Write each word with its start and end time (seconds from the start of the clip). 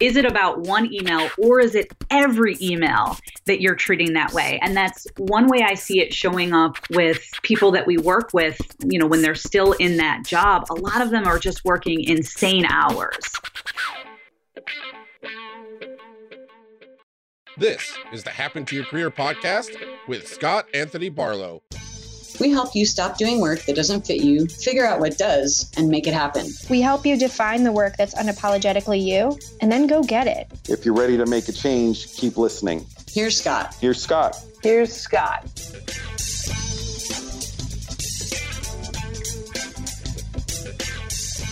is 0.00 0.16
it 0.16 0.24
about 0.24 0.60
one 0.60 0.92
email 0.92 1.28
or 1.38 1.60
is 1.60 1.74
it 1.74 1.92
every 2.10 2.56
email 2.60 3.16
that 3.46 3.60
you're 3.60 3.74
treating 3.74 4.12
that 4.12 4.32
way? 4.32 4.58
And 4.62 4.76
that's 4.76 5.06
one 5.16 5.46
way 5.46 5.62
I 5.62 5.74
see 5.74 6.00
it 6.00 6.12
showing 6.12 6.52
up 6.52 6.76
with 6.90 7.22
people 7.42 7.70
that 7.72 7.86
we 7.86 7.96
work 7.96 8.30
with, 8.34 8.58
you 8.84 8.98
know, 8.98 9.06
when 9.06 9.22
they're 9.22 9.34
still 9.34 9.72
in 9.72 9.96
that 9.96 10.24
job. 10.24 10.66
A 10.70 10.74
lot 10.74 11.00
of 11.00 11.10
them 11.10 11.26
are 11.26 11.38
just 11.38 11.64
working 11.64 12.02
insane 12.04 12.66
hours. 12.66 13.32
This 17.58 17.96
is 18.12 18.22
the 18.22 18.30
Happen 18.30 18.66
to 18.66 18.76
Your 18.76 18.84
Career 18.84 19.10
podcast 19.10 19.78
with 20.06 20.28
Scott 20.28 20.66
Anthony 20.74 21.08
Barlow. 21.08 21.62
We 22.38 22.50
help 22.50 22.74
you 22.74 22.84
stop 22.84 23.16
doing 23.16 23.40
work 23.40 23.62
that 23.62 23.76
doesn't 23.76 24.06
fit 24.06 24.22
you, 24.22 24.46
figure 24.46 24.84
out 24.84 25.00
what 25.00 25.16
does, 25.16 25.70
and 25.78 25.88
make 25.88 26.06
it 26.06 26.12
happen. 26.12 26.46
We 26.68 26.82
help 26.82 27.06
you 27.06 27.18
define 27.18 27.62
the 27.62 27.72
work 27.72 27.96
that's 27.96 28.14
unapologetically 28.14 29.02
you, 29.02 29.38
and 29.62 29.72
then 29.72 29.86
go 29.86 30.02
get 30.02 30.26
it. 30.26 30.46
If 30.68 30.84
you're 30.84 30.94
ready 30.94 31.16
to 31.16 31.24
make 31.24 31.48
a 31.48 31.52
change, 31.52 32.14
keep 32.14 32.36
listening. 32.36 32.84
Here's 33.10 33.40
Scott. 33.40 33.74
Here's 33.80 34.02
Scott. 34.02 34.36
Here's 34.62 34.92
Scott. 34.92 35.48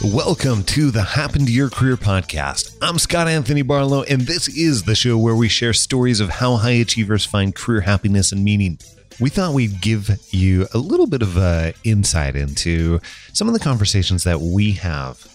Welcome 0.05 0.65
to 0.65 0.91
the 0.91 1.03
Happen 1.03 1.47
to 1.47 1.53
Your 1.53 1.71
Career 1.71 1.97
podcast. 1.97 2.77
I'm 2.83 2.99
Scott 2.99 3.27
Anthony 3.27 3.63
Barlow, 3.63 4.03
and 4.03 4.23
this 4.23 4.49
is 4.49 4.83
the 4.83 4.95
show 4.95 5.17
where 5.17 5.35
we 5.35 5.49
share 5.49 5.73
stories 5.73 6.21
of 6.21 6.29
how 6.29 6.57
high 6.57 6.73
achievers 6.73 7.25
find 7.25 7.55
career 7.55 7.81
happiness 7.81 8.31
and 8.31 8.45
meaning. 8.45 8.79
We 9.21 9.31
thought 9.31 9.55
we'd 9.55 9.81
give 9.81 10.11
you 10.31 10.67
a 10.75 10.79
little 10.79 11.07
bit 11.07 11.23
of 11.23 11.37
uh, 11.37 11.73
insight 11.85 12.37
into 12.37 13.01
some 13.33 13.49
of 13.49 13.55
the 13.55 13.61
conversations 13.61 14.25
that 14.25 14.41
we 14.41 14.73
have 14.73 15.27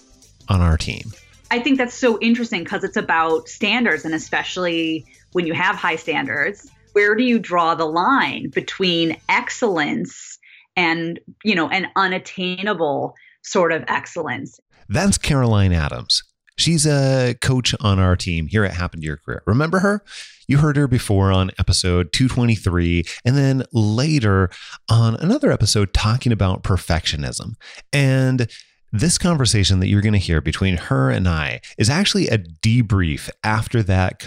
on 0.48 0.60
our 0.60 0.76
team. 0.76 1.12
I 1.50 1.58
think 1.58 1.78
that's 1.78 1.94
so 1.94 2.18
interesting 2.20 2.62
because 2.64 2.84
it's 2.84 2.96
about 2.96 3.48
standards, 3.48 4.04
and 4.04 4.14
especially 4.14 5.04
when 5.32 5.46
you 5.46 5.54
have 5.54 5.76
high 5.76 5.96
standards, 5.96 6.70
where 6.92 7.14
do 7.14 7.24
you 7.24 7.38
draw 7.38 7.74
the 7.74 7.86
line 7.86 8.50
between 8.50 9.16
excellence 9.28 10.38
and 10.76 11.18
you 11.44 11.54
know 11.54 11.68
an 11.68 11.88
unattainable 11.96 13.14
sort 13.42 13.72
of 13.72 13.84
excellence. 13.88 14.60
That's 14.88 15.18
Caroline 15.18 15.72
Adams. 15.72 16.22
She's 16.60 16.86
a 16.86 17.34
coach 17.40 17.74
on 17.80 17.98
our 17.98 18.16
team 18.16 18.46
here 18.46 18.66
at 18.66 18.74
Happen 18.74 19.00
to 19.00 19.06
Your 19.06 19.16
Career. 19.16 19.42
Remember 19.46 19.78
her? 19.78 20.04
You 20.46 20.58
heard 20.58 20.76
her 20.76 20.86
before 20.86 21.32
on 21.32 21.50
episode 21.58 22.12
223, 22.12 23.04
and 23.24 23.34
then 23.34 23.64
later 23.72 24.50
on 24.90 25.16
another 25.16 25.50
episode 25.50 25.94
talking 25.94 26.32
about 26.32 26.62
perfectionism. 26.62 27.54
And 27.94 28.46
this 28.92 29.16
conversation 29.16 29.80
that 29.80 29.86
you're 29.86 30.02
going 30.02 30.12
to 30.12 30.18
hear 30.18 30.42
between 30.42 30.76
her 30.76 31.08
and 31.08 31.26
I 31.26 31.62
is 31.78 31.88
actually 31.88 32.28
a 32.28 32.36
debrief 32.36 33.30
after 33.42 33.82
that 33.84 34.20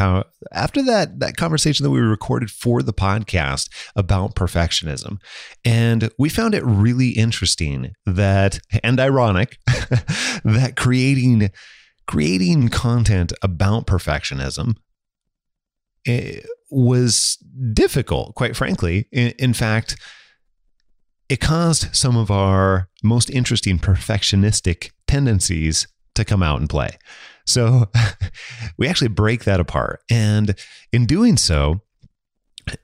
after 0.52 0.82
that 0.82 1.20
that 1.20 1.38
conversation 1.38 1.84
that 1.84 1.92
we 1.92 2.00
recorded 2.00 2.50
for 2.50 2.82
the 2.82 2.94
podcast 2.94 3.70
about 3.96 4.34
perfectionism. 4.34 5.18
And 5.64 6.10
we 6.18 6.30
found 6.30 6.56
it 6.56 6.64
really 6.66 7.10
interesting 7.10 7.94
that 8.08 8.60
and 8.84 9.00
ironic 9.00 9.60
that 9.68 10.74
creating 10.78 11.52
creating 12.08 12.70
content 12.70 13.34
about 13.42 13.88
perfectionism 13.88 14.76
was 16.70 17.38
difficult, 17.74 18.36
quite 18.36 18.56
frankly. 18.56 19.08
In, 19.12 19.34
in 19.40 19.54
fact, 19.54 19.96
it 21.30 21.40
caused 21.40 21.96
some 21.96 22.18
of 22.18 22.30
our 22.30 22.90
most 23.04 23.30
interesting 23.30 23.80
perfectionistic 23.80 24.92
tendencies 25.08 25.88
to 26.16 26.26
come 26.26 26.44
out 26.44 26.60
and 26.60 26.70
play. 26.70 26.98
So 27.46 27.90
we 28.78 28.88
actually 28.88 29.10
break 29.10 29.44
that 29.46 29.60
apart. 29.60 30.02
And 30.10 30.56
in 30.92 31.06
doing 31.06 31.38
so, 31.38 31.82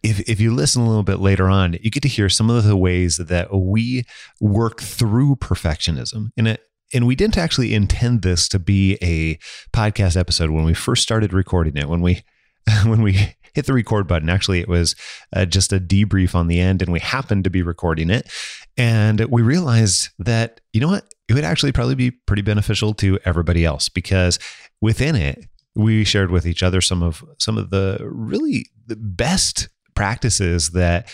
if, 0.04 0.20
if 0.30 0.40
you 0.40 0.54
listen 0.54 0.82
a 0.82 0.88
little 0.88 1.04
bit 1.04 1.20
later 1.20 1.50
on, 1.50 1.78
you 1.82 1.90
get 1.90 2.04
to 2.04 2.10
hear 2.10 2.28
some 2.30 2.50
of 2.50 2.64
the 2.64 2.76
ways 2.76 3.18
that 3.18 3.54
we 3.54 4.04
work 4.42 4.82
through 4.82 5.38
perfectionism. 5.38 6.32
And 6.38 6.50
it, 6.50 6.62
and 6.94 7.06
we 7.06 7.16
didn't 7.16 7.38
actually 7.38 7.74
intend 7.74 8.22
this 8.22 8.48
to 8.50 8.60
be 8.60 8.98
a 9.02 9.38
podcast 9.76 10.18
episode 10.18 10.50
when 10.50 10.66
we 10.66 10.74
first 10.74 11.04
started 11.04 11.34
recording 11.34 11.78
it. 11.78 11.88
When 11.88 12.02
we 12.02 12.24
when 12.86 13.02
we 13.02 13.36
hit 13.54 13.66
the 13.66 13.74
record 13.74 14.08
button. 14.08 14.30
Actually, 14.30 14.60
it 14.60 14.68
was 14.68 14.96
uh, 15.36 15.46
just 15.46 15.74
a 15.74 15.80
debrief 15.80 16.36
on 16.36 16.48
the 16.48 16.60
end, 16.60 16.82
and 16.82 16.92
we 16.92 17.00
happened 17.00 17.44
to 17.44 17.50
be 17.50 17.62
recording 17.62 18.10
it. 18.10 18.32
And 18.78 19.22
we 19.26 19.42
realized 19.42 20.10
that, 20.20 20.62
you 20.74 20.82
know 20.82 20.88
what? 20.88 21.06
It 21.28 21.34
would 21.34 21.44
actually 21.44 21.72
probably 21.72 21.96
be 21.96 22.12
pretty 22.12 22.42
beneficial 22.42 22.94
to 22.96 23.20
everybody 23.26 23.66
else 23.66 23.90
because 23.90 24.40
within 24.82 25.16
it, 25.16 25.46
we 25.76 26.04
shared 26.04 26.32
with 26.32 26.48
each 26.48 26.64
other 26.64 26.82
some 26.82 27.04
of 27.04 27.24
some 27.38 27.58
of 27.58 27.70
the 27.70 28.00
really 28.02 28.66
the 28.88 28.96
best 28.96 29.70
practices 29.94 30.72
that 30.72 31.12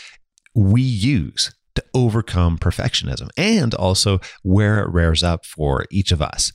we 0.54 0.82
use 0.82 1.54
to 1.76 1.84
overcome 1.94 2.58
perfectionism 2.58 3.30
and 3.38 3.74
also 3.74 4.20
where 4.44 4.80
it 4.80 4.90
rears 4.90 5.24
up 5.24 5.46
for 5.46 5.86
each 5.92 6.12
of 6.12 6.22
us. 6.22 6.52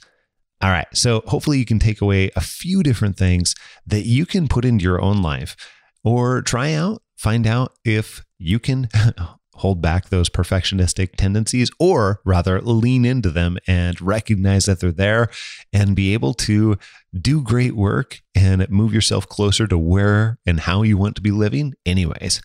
All 0.62 0.70
right. 0.70 0.86
So 0.92 1.22
hopefully 1.26 1.58
you 1.58 1.64
can 1.64 1.78
take 1.78 2.00
away 2.00 2.30
a 2.36 2.40
few 2.40 2.82
different 2.82 3.16
things 3.16 3.54
that 3.86 4.04
you 4.04 4.26
can 4.26 4.46
put 4.46 4.64
into 4.64 4.82
your 4.82 5.00
own 5.00 5.22
life 5.22 5.56
or 6.04 6.42
try 6.42 6.74
out, 6.74 7.02
find 7.16 7.46
out 7.46 7.72
if 7.84 8.24
you 8.38 8.58
can 8.58 8.88
hold 9.60 9.82
back 9.82 10.08
those 10.08 10.30
perfectionistic 10.30 11.16
tendencies 11.16 11.70
or 11.78 12.20
rather 12.24 12.60
lean 12.62 13.04
into 13.04 13.30
them 13.30 13.58
and 13.66 14.00
recognize 14.00 14.64
that 14.64 14.80
they're 14.80 14.90
there 14.90 15.28
and 15.72 15.94
be 15.94 16.14
able 16.14 16.32
to 16.32 16.78
do 17.18 17.42
great 17.42 17.74
work 17.74 18.20
and 18.34 18.68
move 18.70 18.94
yourself 18.94 19.28
closer 19.28 19.66
to 19.66 19.76
where 19.76 20.38
and 20.46 20.60
how 20.60 20.82
you 20.82 20.96
want 20.96 21.14
to 21.14 21.22
be 21.22 21.30
living 21.30 21.74
anyways. 21.84 22.40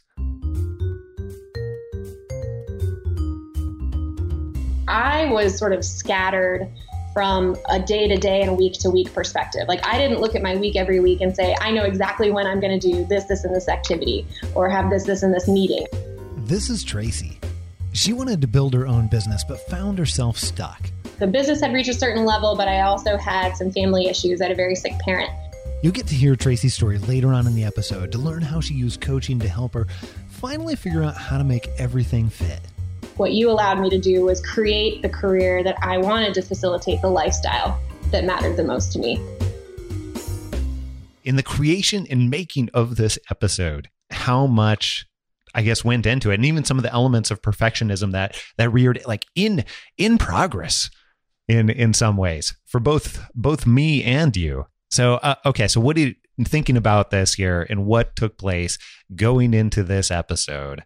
I 4.96 5.26
was 5.26 5.58
sort 5.58 5.74
of 5.74 5.84
scattered 5.84 6.70
from 7.14 7.58
a 7.70 7.80
day 7.80 8.08
to 8.08 8.16
day 8.16 8.44
and 8.44 8.58
week 8.58 8.74
to 8.80 8.90
week 8.90 9.14
perspective. 9.14 9.68
Like 9.68 9.86
I 9.86 9.98
didn't 9.98 10.22
look 10.22 10.36
at 10.36 10.42
my 10.42 10.56
week 10.56 10.78
every 10.78 11.02
week 11.02 11.20
and 11.20 11.36
say, 11.36 11.54
I 11.60 11.72
know 11.72 11.84
exactly 11.84 12.32
when 12.32 12.48
I'm 12.48 12.62
going 12.62 12.80
to 12.80 12.92
do 12.92 13.04
this, 13.04 13.26
this, 13.26 13.44
and 13.44 13.54
this 13.54 13.68
activity 13.68 14.26
or 14.54 14.70
have 14.70 14.90
this, 14.90 15.04
this, 15.04 15.22
and 15.22 15.34
this 15.34 15.50
meeting. 15.50 15.86
This 16.38 16.70
is 16.70 16.82
Tracy. 16.82 17.38
She 17.92 18.14
wanted 18.14 18.40
to 18.40 18.48
build 18.48 18.74
her 18.74 18.88
own 18.88 19.08
business, 19.08 19.44
but 19.44 19.60
found 19.68 20.00
herself 20.00 20.38
stuck. 20.38 20.90
The 21.20 21.28
business 21.28 21.60
had 21.60 21.74
reached 21.74 21.90
a 21.90 21.94
certain 21.94 22.24
level, 22.24 22.56
but 22.56 22.70
I 22.70 22.82
also 22.82 23.18
had 23.18 23.58
some 23.58 23.72
family 23.72 24.08
issues. 24.08 24.40
I 24.40 24.46
had 24.46 24.54
a 24.54 24.56
very 24.56 24.76
sick 24.76 24.98
parent. 25.00 25.30
You'll 25.84 25.92
get 25.92 26.08
to 26.08 26.16
hear 26.16 26.38
Tracy's 26.38 26.74
story 26.74 27.00
later 27.00 27.34
on 27.34 27.48
in 27.48 27.54
the 27.54 27.66
episode 27.66 28.14
to 28.14 28.18
learn 28.18 28.44
how 28.44 28.62
she 28.62 28.76
used 28.76 29.02
coaching 29.02 29.40
to 29.40 29.50
help 29.50 29.74
her 29.74 29.88
finally 30.30 30.78
figure 30.78 31.04
out 31.04 31.18
how 31.18 31.38
to 31.38 31.44
make 31.44 31.68
everything 31.78 32.30
fit 32.30 32.62
what 33.18 33.32
you 33.32 33.50
allowed 33.50 33.80
me 33.80 33.90
to 33.90 33.98
do 33.98 34.26
was 34.26 34.42
create 34.42 35.02
the 35.02 35.10
career 35.10 35.64
that 35.64 35.78
I 35.82 35.98
wanted 35.98 36.34
to 36.36 36.42
facilitate 36.42 37.02
the 37.02 37.10
lifestyle 37.10 37.80
that 38.12 38.26
mattered 38.26 38.58
the 38.58 38.64
most 38.64 38.92
to 38.94 39.00
me. 39.00 39.16
In 41.24 41.38
the 41.38 41.44
creation 41.44 42.06
and 42.10 42.30
making 42.30 42.70
of 42.74 42.98
this 42.98 43.18
episode, 43.32 43.90
how 44.12 44.46
much 44.46 45.08
I 45.54 45.62
guess 45.62 45.86
went 45.86 46.06
into 46.06 46.32
it, 46.32 46.36
and 46.36 46.46
even 46.46 46.66
some 46.66 46.78
of 46.78 46.84
the 46.84 46.94
elements 46.94 47.32
of 47.32 47.42
perfectionism 47.42 48.12
that 48.12 48.38
that 48.58 48.70
reared 48.70 49.02
like 49.08 49.26
in 49.34 49.64
in 49.98 50.18
progress 50.18 50.90
in 51.48 51.70
in 51.70 51.94
some 51.94 52.18
ways 52.18 52.56
for 52.66 52.80
both 52.80 53.26
both 53.34 53.66
me 53.66 54.04
and 54.04 54.36
you. 54.36 54.66
So 54.92 55.16
uh, 55.16 55.36
okay, 55.46 55.70
so 55.70 55.80
what 55.80 55.98
you 55.98 56.16
thinking 56.44 56.76
about 56.76 57.10
this 57.10 57.36
here 57.36 57.66
and 57.70 57.86
what 57.86 58.16
took 58.18 58.38
place 58.38 58.78
going 59.16 59.54
into 59.54 59.84
this 59.84 60.12
episode? 60.12 60.84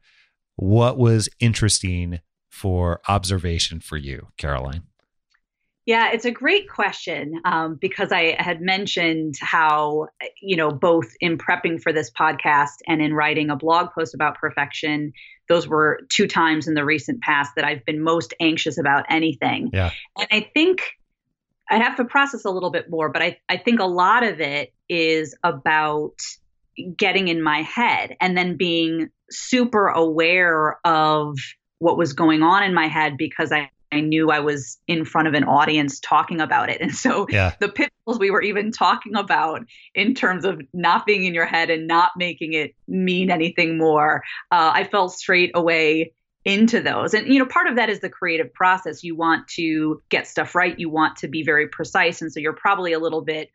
What 0.59 0.97
was 0.97 1.29
interesting 1.39 2.19
for 2.49 2.99
observation 3.07 3.79
for 3.79 3.95
you, 3.95 4.27
Caroline? 4.37 4.83
Yeah, 5.85 6.11
it's 6.11 6.25
a 6.25 6.31
great 6.31 6.69
question 6.69 7.41
um, 7.45 7.75
because 7.79 8.11
I 8.11 8.35
had 8.37 8.61
mentioned 8.61 9.35
how, 9.39 10.07
you 10.41 10.55
know, 10.55 10.69
both 10.69 11.07
in 11.19 11.37
prepping 11.37 11.81
for 11.81 11.91
this 11.91 12.11
podcast 12.11 12.81
and 12.87 13.01
in 13.01 13.13
writing 13.13 13.49
a 13.49 13.55
blog 13.55 13.91
post 13.97 14.13
about 14.13 14.35
perfection, 14.35 15.13
those 15.47 15.67
were 15.67 16.01
two 16.09 16.27
times 16.27 16.67
in 16.67 16.73
the 16.75 16.85
recent 16.85 17.21
past 17.21 17.53
that 17.55 17.65
I've 17.65 17.83
been 17.85 18.03
most 18.03 18.33
anxious 18.39 18.77
about 18.77 19.05
anything. 19.09 19.71
Yeah. 19.73 19.91
And 20.17 20.27
I 20.29 20.47
think 20.53 20.81
I'd 21.71 21.81
have 21.81 21.95
to 21.95 22.05
process 22.05 22.45
a 22.45 22.51
little 22.51 22.69
bit 22.69 22.89
more, 22.89 23.09
but 23.09 23.21
I, 23.21 23.37
I 23.47 23.57
think 23.57 23.79
a 23.79 23.85
lot 23.85 24.23
of 24.23 24.41
it 24.41 24.73
is 24.89 25.35
about 25.43 26.19
getting 26.97 27.27
in 27.27 27.41
my 27.41 27.61
head 27.61 28.15
and 28.19 28.37
then 28.37 28.57
being 28.57 29.09
super 29.29 29.87
aware 29.87 30.79
of 30.85 31.37
what 31.79 31.97
was 31.97 32.13
going 32.13 32.43
on 32.43 32.63
in 32.63 32.73
my 32.73 32.87
head 32.87 33.17
because 33.17 33.51
I, 33.51 33.69
I 33.91 34.01
knew 34.01 34.29
I 34.29 34.39
was 34.39 34.77
in 34.87 35.05
front 35.05 35.27
of 35.27 35.33
an 35.33 35.45
audience 35.45 35.99
talking 35.99 36.41
about 36.41 36.69
it. 36.69 36.81
And 36.81 36.93
so 36.93 37.25
yeah. 37.29 37.53
the 37.59 37.69
pitfalls 37.69 38.19
we 38.19 38.31
were 38.31 38.41
even 38.41 38.71
talking 38.71 39.15
about 39.15 39.61
in 39.95 40.13
terms 40.13 40.45
of 40.45 40.61
not 40.73 41.05
being 41.05 41.25
in 41.25 41.33
your 41.33 41.45
head 41.45 41.69
and 41.69 41.87
not 41.87 42.11
making 42.17 42.53
it 42.53 42.75
mean 42.87 43.31
anything 43.31 43.77
more, 43.77 44.23
uh, 44.51 44.71
I 44.73 44.83
fell 44.83 45.09
straight 45.09 45.51
away 45.55 46.13
into 46.45 46.81
those. 46.81 47.13
And, 47.13 47.27
you 47.27 47.39
know, 47.39 47.45
part 47.45 47.67
of 47.67 47.75
that 47.75 47.89
is 47.89 47.99
the 47.99 48.09
creative 48.09 48.53
process. 48.53 49.03
You 49.03 49.15
want 49.15 49.47
to 49.49 50.01
get 50.09 50.27
stuff 50.27 50.55
right, 50.55 50.77
you 50.77 50.89
want 50.89 51.17
to 51.17 51.27
be 51.27 51.43
very 51.43 51.67
precise. 51.67 52.21
And 52.21 52.31
so 52.31 52.39
you're 52.39 52.53
probably 52.53 52.93
a 52.93 52.99
little 52.99 53.21
bit 53.21 53.49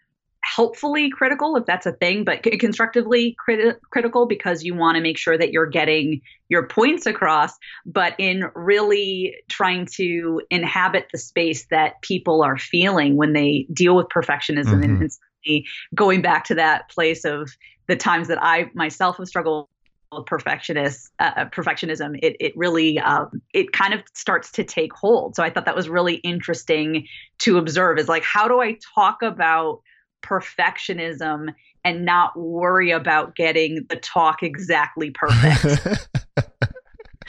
helpfully 0.54 1.10
critical 1.10 1.56
if 1.56 1.64
that's 1.66 1.86
a 1.86 1.92
thing 1.92 2.24
but 2.24 2.44
c- 2.44 2.56
constructively 2.58 3.34
criti- 3.46 3.76
critical 3.90 4.26
because 4.26 4.62
you 4.62 4.74
want 4.74 4.96
to 4.96 5.00
make 5.00 5.18
sure 5.18 5.36
that 5.36 5.50
you're 5.52 5.66
getting 5.66 6.20
your 6.48 6.66
points 6.66 7.06
across 7.06 7.52
but 7.86 8.14
in 8.18 8.44
really 8.54 9.34
trying 9.48 9.86
to 9.86 10.40
inhabit 10.50 11.06
the 11.12 11.18
space 11.18 11.66
that 11.70 12.00
people 12.02 12.42
are 12.42 12.58
feeling 12.58 13.16
when 13.16 13.32
they 13.32 13.66
deal 13.72 13.96
with 13.96 14.06
perfectionism 14.08 14.80
Mhm. 14.80 14.84
and, 14.84 15.10
and 15.46 15.64
going 15.94 16.22
back 16.22 16.44
to 16.44 16.54
that 16.54 16.88
place 16.90 17.24
of 17.24 17.50
the 17.88 17.96
times 17.96 18.28
that 18.28 18.38
i 18.42 18.70
myself 18.74 19.16
have 19.16 19.26
struggled 19.26 19.68
with 20.12 20.26
perfectionist 20.26 21.10
uh, 21.18 21.46
perfectionism 21.46 22.16
it, 22.22 22.36
it 22.38 22.52
really 22.56 22.98
um, 23.00 23.42
it 23.52 23.72
kind 23.72 23.92
of 23.94 24.00
starts 24.14 24.52
to 24.52 24.62
take 24.62 24.92
hold 24.92 25.34
so 25.34 25.42
i 25.42 25.50
thought 25.50 25.64
that 25.66 25.74
was 25.74 25.88
really 25.88 26.16
interesting 26.16 27.06
to 27.38 27.58
observe 27.58 27.98
is 27.98 28.08
like 28.08 28.22
how 28.22 28.46
do 28.46 28.60
i 28.60 28.76
talk 28.94 29.22
about 29.22 29.80
perfectionism 30.24 31.54
and 31.84 32.04
not 32.04 32.36
worry 32.38 32.90
about 32.90 33.36
getting 33.36 33.84
the 33.88 33.96
talk 33.96 34.42
exactly 34.42 35.10
perfect 35.10 36.08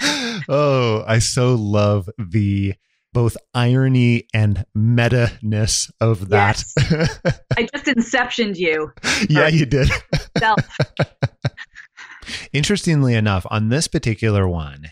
oh, 0.49 1.03
I 1.07 1.19
so 1.19 1.55
love 1.55 2.09
the 2.17 2.73
both 3.13 3.37
irony 3.53 4.27
and 4.33 4.65
meta 4.75 5.31
ness 5.41 5.89
of 6.01 6.29
that. 6.29 6.61
i 7.57 7.65
just 7.73 7.85
inceptioned 7.85 8.57
you 8.57 8.91
yeah, 9.29 9.47
you 9.47 9.65
did. 9.65 9.89
Interestingly 12.51 13.13
enough, 13.13 13.45
on 13.49 13.69
this 13.69 13.87
particular 13.87 14.47
one, 14.47 14.87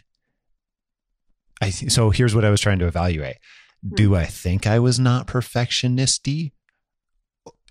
I 1.61 1.71
th- 1.71 1.91
so 1.91 2.11
here's 2.11 2.35
what 2.35 2.45
I 2.45 2.50
was 2.50 2.61
trying 2.61 2.79
to 2.79 2.88
evaluate. 2.88 3.38
Hmm. 3.85 3.95
Do 3.95 4.15
I 4.15 4.25
think 4.25 4.67
I 4.67 4.79
was 4.79 5.00
not 5.00 5.27
perfectionisty? 5.27 6.51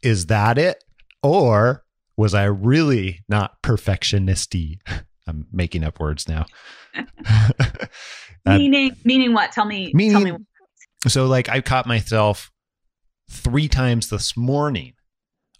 Is 0.02 0.26
that 0.26 0.58
it? 0.58 0.82
Or 1.22 1.84
was 2.16 2.34
I 2.34 2.44
really 2.44 3.20
not 3.28 3.62
perfectionisty? 3.62 4.78
I'm 5.26 5.46
making 5.52 5.84
up 5.84 6.00
words 6.00 6.28
now. 6.28 6.46
Meaning 8.44 8.96
meaning 9.04 9.32
what 9.34 9.52
tell 9.52 9.64
me 9.64 9.92
meaning, 9.94 10.12
tell 10.12 10.20
me 10.20 10.32
so 11.06 11.26
like 11.26 11.48
I 11.48 11.60
caught 11.60 11.86
myself 11.86 12.50
three 13.30 13.68
times 13.68 14.10
this 14.10 14.36
morning 14.36 14.94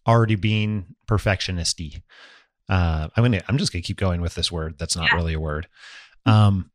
already 0.07 0.35
being 0.35 0.97
perfectionisty. 1.09 2.03
Uh, 2.69 3.07
I'm 3.17 3.23
gonna 3.23 3.41
I'm 3.49 3.57
just 3.57 3.73
gonna 3.73 3.83
keep 3.83 3.99
going 3.99 4.21
with 4.21 4.35
this 4.35 4.51
word 4.51 4.79
that's 4.79 4.97
not 4.97 5.11
Yeah. 5.11 5.15
really 5.17 5.35
a 5.35 5.41
word. 5.41 5.69
Um, 6.27 6.73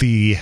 the 0.00 0.38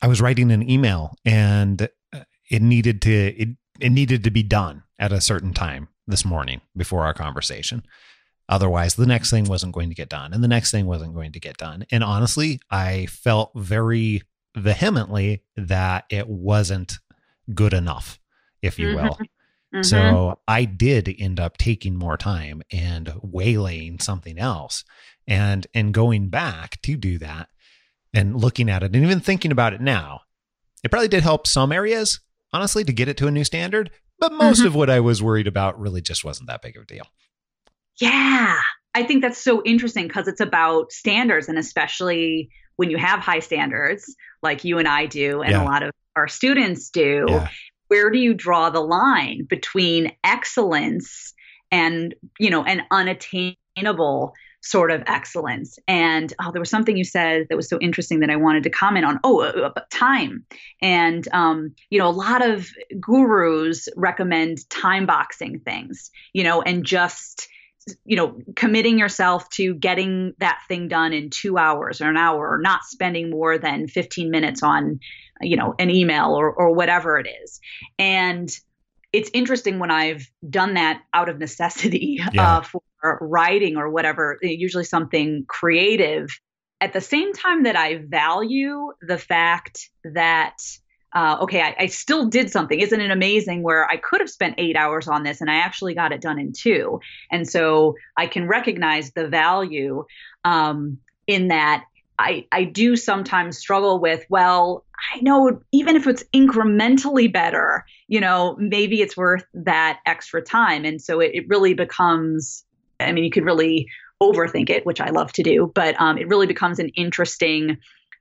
I 0.00 0.06
was 0.06 0.22
writing 0.22 0.50
an 0.50 0.68
email 0.68 1.14
and 1.26 1.88
uh, 2.14 2.20
it 2.50 2.62
needed 2.62 3.02
to 3.02 3.12
it 3.12 3.48
it 3.80 3.90
needed 3.90 4.24
to 4.24 4.30
be 4.30 4.42
done 4.42 4.82
at 4.98 5.12
a 5.12 5.20
certain 5.20 5.52
time 5.52 5.88
this 6.06 6.24
morning 6.24 6.60
before 6.76 7.04
our 7.04 7.14
conversation. 7.14 7.82
Otherwise, 8.48 8.94
the 8.94 9.06
next 9.06 9.30
thing 9.30 9.44
wasn't 9.44 9.72
going 9.74 9.88
to 9.88 9.94
get 9.94 10.08
done, 10.08 10.32
and 10.32 10.42
the 10.42 10.48
next 10.48 10.70
thing 10.70 10.86
wasn't 10.86 11.14
going 11.14 11.32
to 11.32 11.40
get 11.40 11.56
done. 11.56 11.84
And 11.90 12.04
honestly, 12.04 12.60
I 12.70 13.06
felt 13.06 13.50
very 13.56 14.22
vehemently 14.56 15.42
that 15.56 16.04
it 16.10 16.28
wasn't 16.28 16.98
good 17.52 17.74
enough, 17.74 18.18
if 18.62 18.78
you 18.78 18.94
will. 18.94 19.18
Mhm. 19.74 19.84
So 19.84 20.38
I 20.46 20.64
did 20.64 21.14
end 21.18 21.40
up 21.40 21.58
taking 21.58 21.96
more 21.96 22.16
time 22.16 22.62
and 22.72 23.12
waylaying 23.20 24.00
something 24.00 24.38
else 24.38 24.84
and 25.26 25.66
and 25.74 25.92
going 25.92 26.28
back 26.28 26.80
to 26.82 26.96
do 26.96 27.18
that 27.18 27.48
and 28.14 28.40
looking 28.40 28.70
at 28.70 28.82
it 28.84 28.94
and 28.94 29.04
even 29.04 29.20
thinking 29.20 29.50
about 29.50 29.74
it 29.74 29.80
now. 29.80 30.20
It 30.84 30.90
probably 30.90 31.08
did 31.08 31.24
help 31.24 31.46
some 31.48 31.72
areas, 31.72 32.20
honestly, 32.52 32.84
to 32.84 32.92
get 32.92 33.08
it 33.08 33.16
to 33.18 33.26
a 33.26 33.30
new 33.32 33.44
standard. 33.44 33.90
But 34.18 34.32
most 34.32 34.62
Mhm. 34.62 34.66
of 34.66 34.74
what 34.74 34.90
I 34.90 35.00
was 35.00 35.22
worried 35.22 35.46
about 35.46 35.78
really 35.78 36.00
just 36.00 36.24
wasn't 36.24 36.48
that 36.48 36.62
big 36.62 36.76
of 36.76 36.82
a 36.84 36.86
deal. 36.86 37.06
Yeah. 38.00 38.58
I 38.94 39.02
think 39.02 39.22
that's 39.22 39.42
so 39.42 39.62
interesting 39.64 40.06
because 40.06 40.26
it's 40.26 40.40
about 40.40 40.90
standards 40.92 41.48
and 41.48 41.58
especially 41.58 42.48
when 42.76 42.90
you 42.90 42.96
have 42.96 43.20
high 43.20 43.40
standards 43.40 44.14
like 44.42 44.64
you 44.64 44.78
and 44.78 44.88
I 44.88 45.06
do 45.06 45.42
and 45.42 45.52
Yeah. 45.52 45.62
a 45.62 45.64
lot 45.64 45.82
of 45.82 45.92
our 46.14 46.28
students 46.28 46.88
do, 46.88 47.26
Yeah. 47.28 47.48
where 47.88 48.10
do 48.10 48.18
you 48.18 48.32
draw 48.32 48.70
the 48.70 48.80
line 48.80 49.44
between 49.48 50.12
excellence 50.24 51.34
and, 51.70 52.14
you 52.38 52.48
know, 52.48 52.64
an 52.64 52.82
unattainable 52.90 54.34
sort 54.66 54.90
of 54.90 55.02
excellence? 55.06 55.78
And 55.86 56.32
oh, 56.40 56.50
there 56.50 56.60
was 56.60 56.70
something 56.70 56.96
you 56.96 57.04
said 57.04 57.46
that 57.48 57.56
was 57.56 57.68
so 57.68 57.78
interesting 57.80 58.20
that 58.20 58.30
I 58.30 58.36
wanted 58.36 58.64
to 58.64 58.70
comment 58.70 59.04
on. 59.04 59.20
Oh, 59.22 59.40
uh, 59.40 59.52
about 59.52 59.90
time. 59.90 60.44
And, 60.82 61.26
um, 61.32 61.74
you 61.90 61.98
know, 61.98 62.08
a 62.08 62.10
lot 62.10 62.46
of 62.46 62.68
gurus 63.00 63.88
recommend 63.96 64.68
time 64.70 65.06
boxing 65.06 65.60
things, 65.60 66.10
you 66.32 66.42
know, 66.42 66.62
and 66.62 66.84
just, 66.84 67.48
you 68.04 68.16
know, 68.16 68.38
committing 68.56 68.98
yourself 68.98 69.48
to 69.50 69.74
getting 69.74 70.34
that 70.38 70.58
thing 70.66 70.88
done 70.88 71.12
in 71.12 71.30
two 71.30 71.56
hours 71.56 72.00
or 72.00 72.10
an 72.10 72.16
hour 72.16 72.48
or 72.48 72.58
not 72.58 72.82
spending 72.84 73.30
more 73.30 73.58
than 73.58 73.86
15 73.86 74.30
minutes 74.30 74.62
on, 74.64 74.98
you 75.40 75.56
know, 75.56 75.74
an 75.78 75.90
email 75.90 76.34
or, 76.34 76.52
or 76.52 76.74
whatever 76.74 77.18
it 77.18 77.28
is. 77.44 77.60
And 77.98 78.50
it's 79.12 79.30
interesting 79.32 79.78
when 79.78 79.90
I've 79.90 80.28
done 80.48 80.74
that 80.74 81.02
out 81.14 81.28
of 81.28 81.38
necessity 81.38 82.20
Yeah. 82.32 82.56
uh, 82.56 82.60
for 82.62 82.82
writing 83.20 83.76
or 83.76 83.88
whatever, 83.90 84.38
usually 84.42 84.84
something 84.84 85.44
creative. 85.48 86.28
At 86.80 86.92
the 86.92 87.00
same 87.00 87.32
time 87.32 87.62
that 87.62 87.76
I 87.76 88.02
value 88.06 88.92
the 89.00 89.18
fact 89.18 89.88
that 90.04 90.56
uh, 91.16 91.38
okay, 91.40 91.62
I, 91.62 91.74
I 91.78 91.86
still 91.86 92.26
did 92.26 92.50
something. 92.50 92.78
Isn't 92.78 93.00
it 93.00 93.10
amazing 93.10 93.62
where 93.62 93.88
I 93.88 93.96
could 93.96 94.20
have 94.20 94.28
spent 94.28 94.56
eight 94.58 94.76
hours 94.76 95.08
on 95.08 95.22
this 95.22 95.40
and 95.40 95.50
I 95.50 95.56
actually 95.56 95.94
got 95.94 96.12
it 96.12 96.20
done 96.20 96.38
in 96.38 96.52
two? 96.52 97.00
And 97.30 97.48
so 97.48 97.94
I 98.18 98.26
can 98.26 98.46
recognize 98.46 99.12
the 99.12 99.26
value 99.26 100.04
um, 100.44 100.98
in 101.26 101.48
that. 101.48 101.84
I, 102.18 102.46
I 102.52 102.64
do 102.64 102.96
sometimes 102.96 103.56
struggle 103.58 103.98
with, 103.98 104.26
well, 104.28 104.84
I 105.14 105.20
know 105.20 105.60
even 105.72 105.96
if 105.96 106.06
it's 106.06 106.24
incrementally 106.34 107.32
better, 107.32 107.84
you 108.08 108.20
know, 108.20 108.56
maybe 108.58 109.00
it's 109.00 109.16
worth 109.16 109.44
that 109.54 110.00
extra 110.04 110.42
time. 110.42 110.84
And 110.84 111.00
so 111.00 111.20
it, 111.20 111.30
it 111.34 111.48
really 111.48 111.74
becomes, 111.74 112.64
I 113.00 113.12
mean, 113.12 113.24
you 113.24 113.30
could 113.30 113.44
really 113.44 113.88
overthink 114.22 114.70
it, 114.70 114.86
which 114.86 115.00
I 115.00 115.10
love 115.10 115.32
to 115.34 115.42
do, 115.42 115.70
but 115.74 116.00
um, 116.00 116.18
it 116.18 116.28
really 116.28 116.46
becomes 116.46 116.78
an 116.78 116.88
interesting 116.90 117.78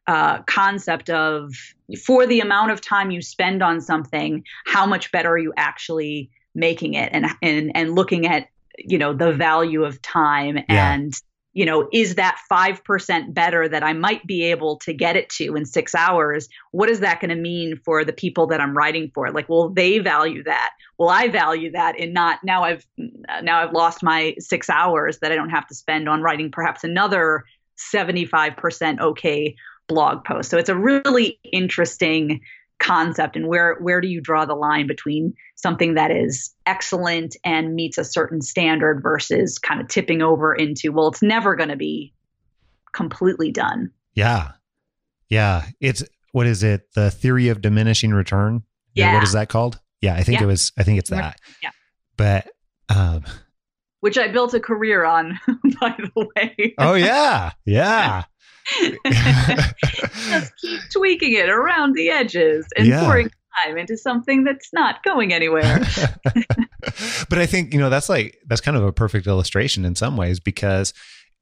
uh, 0.08 0.42
concept 0.44 1.10
of 1.10 1.54
for 2.06 2.28
the 2.28 2.40
amount 2.42 2.72
of 2.72 2.82
time 2.82 3.12
you 3.12 3.22
spend 3.22 3.64
on 3.64 3.82
something, 3.82 4.44
how 4.66 4.86
much 4.86 5.12
better 5.12 5.32
are 5.32 5.38
you 5.38 5.54
actually 5.58 6.30
making 6.54 6.94
it, 6.94 7.10
and 7.12 7.26
and 7.42 7.72
and 7.76 7.96
looking 7.96 8.28
at 8.28 8.48
you 8.78 8.98
know 8.98 9.14
the 9.14 9.32
value 9.34 9.84
of 9.84 10.02
time 10.02 10.58
Yeah. 10.70 10.94
and 10.94 11.14
you 11.56 11.66
know 11.66 11.90
is 11.92 12.16
that 12.16 12.38
five 12.48 12.84
percent 12.84 13.34
better 13.34 13.68
that 13.68 13.82
I 13.82 13.94
might 13.94 14.28
be 14.28 14.44
able 14.44 14.78
to 14.80 14.94
get 14.94 15.16
it 15.16 15.30
to 15.30 15.56
in 15.56 15.66
six 15.66 15.96
hours? 15.96 16.48
What 16.72 16.90
is 16.90 17.00
that 17.00 17.20
going 17.20 17.30
to 17.30 17.36
mean 17.36 17.80
for 17.84 18.06
the 18.06 18.14
people 18.14 18.46
that 18.48 18.62
I'm 18.62 18.78
writing 18.78 19.10
for? 19.16 19.32
Like, 19.32 19.50
will 19.50 19.70
they 19.70 19.98
value 19.98 20.44
that? 20.44 20.72
Will 21.00 21.10
I 21.10 21.30
value 21.30 21.72
that? 21.72 22.00
And 22.00 22.14
not 22.14 22.44
now 22.44 22.64
I've 22.64 22.86
now 23.42 23.64
I've 23.64 23.74
lost 23.74 24.04
my 24.04 24.36
six 24.38 24.70
hours 24.70 25.18
that 25.20 25.32
I 25.32 25.36
don't 25.36 25.50
have 25.50 25.68
to 25.68 25.76
spend 25.76 26.08
on 26.08 26.22
writing 26.22 26.52
perhaps 26.52 26.84
another 26.84 27.46
75% 27.94 29.00
okay 29.00 29.56
blog 29.88 30.24
post. 30.24 30.50
So 30.50 30.58
it's 30.58 30.70
a 30.70 30.76
really 30.76 31.40
interesting 31.44 32.42
concept 32.80 33.36
and 33.36 33.48
where 33.48 33.76
where 33.80 34.02
do 34.02 34.08
you 34.08 34.20
draw 34.22 34.46
the 34.46 34.54
line 34.56 34.86
between 34.86 35.34
something 35.56 35.94
that 35.96 36.12
is 36.12 36.54
excellent 36.66 37.36
and 37.46 37.74
meets 37.74 37.98
a 37.98 38.04
certain 38.04 38.42
standard 38.42 39.02
versus 39.02 39.58
kind 39.58 39.80
of 39.80 39.88
tipping 39.88 40.22
over 40.22 40.54
into 40.54 40.92
well 40.92 41.08
it's 41.08 41.22
never 41.22 41.56
going 41.56 41.70
to 41.70 41.78
be 41.78 42.14
completely 42.94 43.52
done. 43.52 43.92
Yeah. 44.14 44.52
Yeah. 45.30 45.66
It's 45.80 46.04
what 46.32 46.48
is 46.48 46.64
it? 46.64 46.94
The 46.96 47.12
theory 47.12 47.48
of 47.50 47.62
diminishing 47.62 48.12
return? 48.12 48.64
Yeah. 48.94 49.14
What 49.14 49.24
is 49.24 49.32
that 49.34 49.50
called? 49.50 49.80
Yeah, 50.02 50.16
I 50.16 50.24
think 50.24 50.40
Yeah. 50.40 50.44
it 50.46 50.48
was 50.48 50.72
I 50.78 50.84
think 50.84 51.00
it's 51.00 51.10
that. 51.10 51.40
yeah. 51.64 51.72
But 52.18 52.48
um 52.90 53.24
Which 54.02 54.18
I 54.18 54.28
built 54.28 54.54
a 54.54 54.60
career 54.60 55.06
on 55.06 55.40
by 55.82 55.96
the 55.98 56.28
way. 56.36 56.76
oh 56.78 56.94
yeah. 56.94 57.52
Yeah. 57.66 58.24
Just 59.06 60.54
keep 60.58 60.80
tweaking 60.92 61.34
it 61.34 61.50
around 61.50 61.96
the 61.96 62.10
edges 62.10 62.66
and 62.78 62.88
Yeah. 62.88 63.04
pouring 63.04 63.30
time 63.64 63.78
into 63.78 63.98
something 63.98 64.44
that's 64.44 64.72
not 64.74 65.04
going 65.04 65.34
anywhere. 65.34 65.80
but 67.30 67.40
I 67.40 67.46
think, 67.46 67.74
you 67.74 67.80
know, 67.80 67.90
that's 67.90 68.10
like 68.10 68.38
that's 68.48 68.62
kind 68.62 68.78
of 68.78 68.84
a 68.84 68.92
perfect 68.92 69.28
illustration 69.28 69.86
in 69.86 69.96
some 69.96 70.18
ways 70.18 70.40
because 70.40 70.94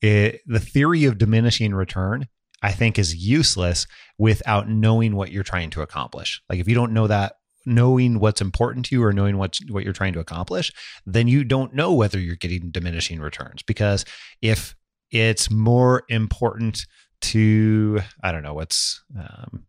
it, 0.02 0.42
the 0.46 0.60
theory 0.60 1.06
of 1.06 1.18
diminishing 1.18 1.74
return 1.74 2.28
I 2.62 2.72
think 2.72 2.98
is 2.98 3.14
useless 3.16 3.86
without 4.18 4.70
knowing 4.70 5.16
what 5.16 5.32
you're 5.32 5.44
trying 5.44 5.70
to 5.72 5.82
accomplish. 5.82 6.42
Like 6.50 6.60
if 6.60 6.68
you 6.68 6.76
don't 6.76 6.94
know 6.94 7.08
that 7.08 7.34
knowing 7.66 8.20
what's 8.20 8.42
important 8.42 8.86
to 8.86 8.96
you 8.96 9.04
or 9.04 9.14
knowing 9.14 9.38
what 9.38 9.58
what 9.70 9.84
you're 9.84 9.94
trying 9.94 10.14
to 10.14 10.20
accomplish, 10.22 10.72
then 11.06 11.28
you 11.28 11.44
don't 11.44 11.74
know 11.74 11.94
whether 11.94 12.20
you're 12.20 12.38
getting 12.38 12.72
diminishing 12.72 13.20
returns 13.20 13.64
because 13.64 14.06
if 14.42 14.76
it's 15.12 15.52
more 15.52 16.04
important 16.08 16.86
to 17.24 18.02
I 18.24 18.32
don't 18.32 18.44
know 18.44 18.54
what's 18.54 19.04
um, 19.18 19.66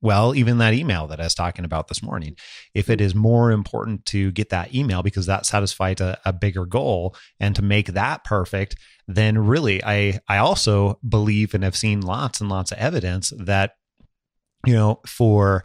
well, 0.00 0.34
even 0.34 0.58
that 0.58 0.74
email 0.74 1.06
that 1.06 1.20
I 1.20 1.24
was 1.24 1.34
talking 1.34 1.64
about 1.64 1.88
this 1.88 2.02
morning, 2.02 2.36
if 2.74 2.90
it 2.90 3.00
is 3.00 3.14
more 3.14 3.52
important 3.52 4.04
to 4.06 4.32
get 4.32 4.48
that 4.50 4.74
email 4.74 5.02
because 5.02 5.26
that 5.26 5.46
satisfies 5.46 6.00
a, 6.00 6.18
a 6.24 6.32
bigger 6.32 6.66
goal 6.66 7.14
and 7.38 7.54
to 7.54 7.62
make 7.62 7.88
that 7.88 8.24
perfect, 8.24 8.74
then 9.06 9.38
really 9.38 9.82
I 9.84 10.20
I 10.28 10.38
also 10.38 10.98
believe 11.08 11.54
and 11.54 11.64
have 11.64 11.76
seen 11.76 12.00
lots 12.00 12.40
and 12.40 12.50
lots 12.50 12.72
of 12.72 12.78
evidence 12.78 13.32
that 13.38 13.72
you 14.66 14.74
know 14.74 15.00
for 15.06 15.64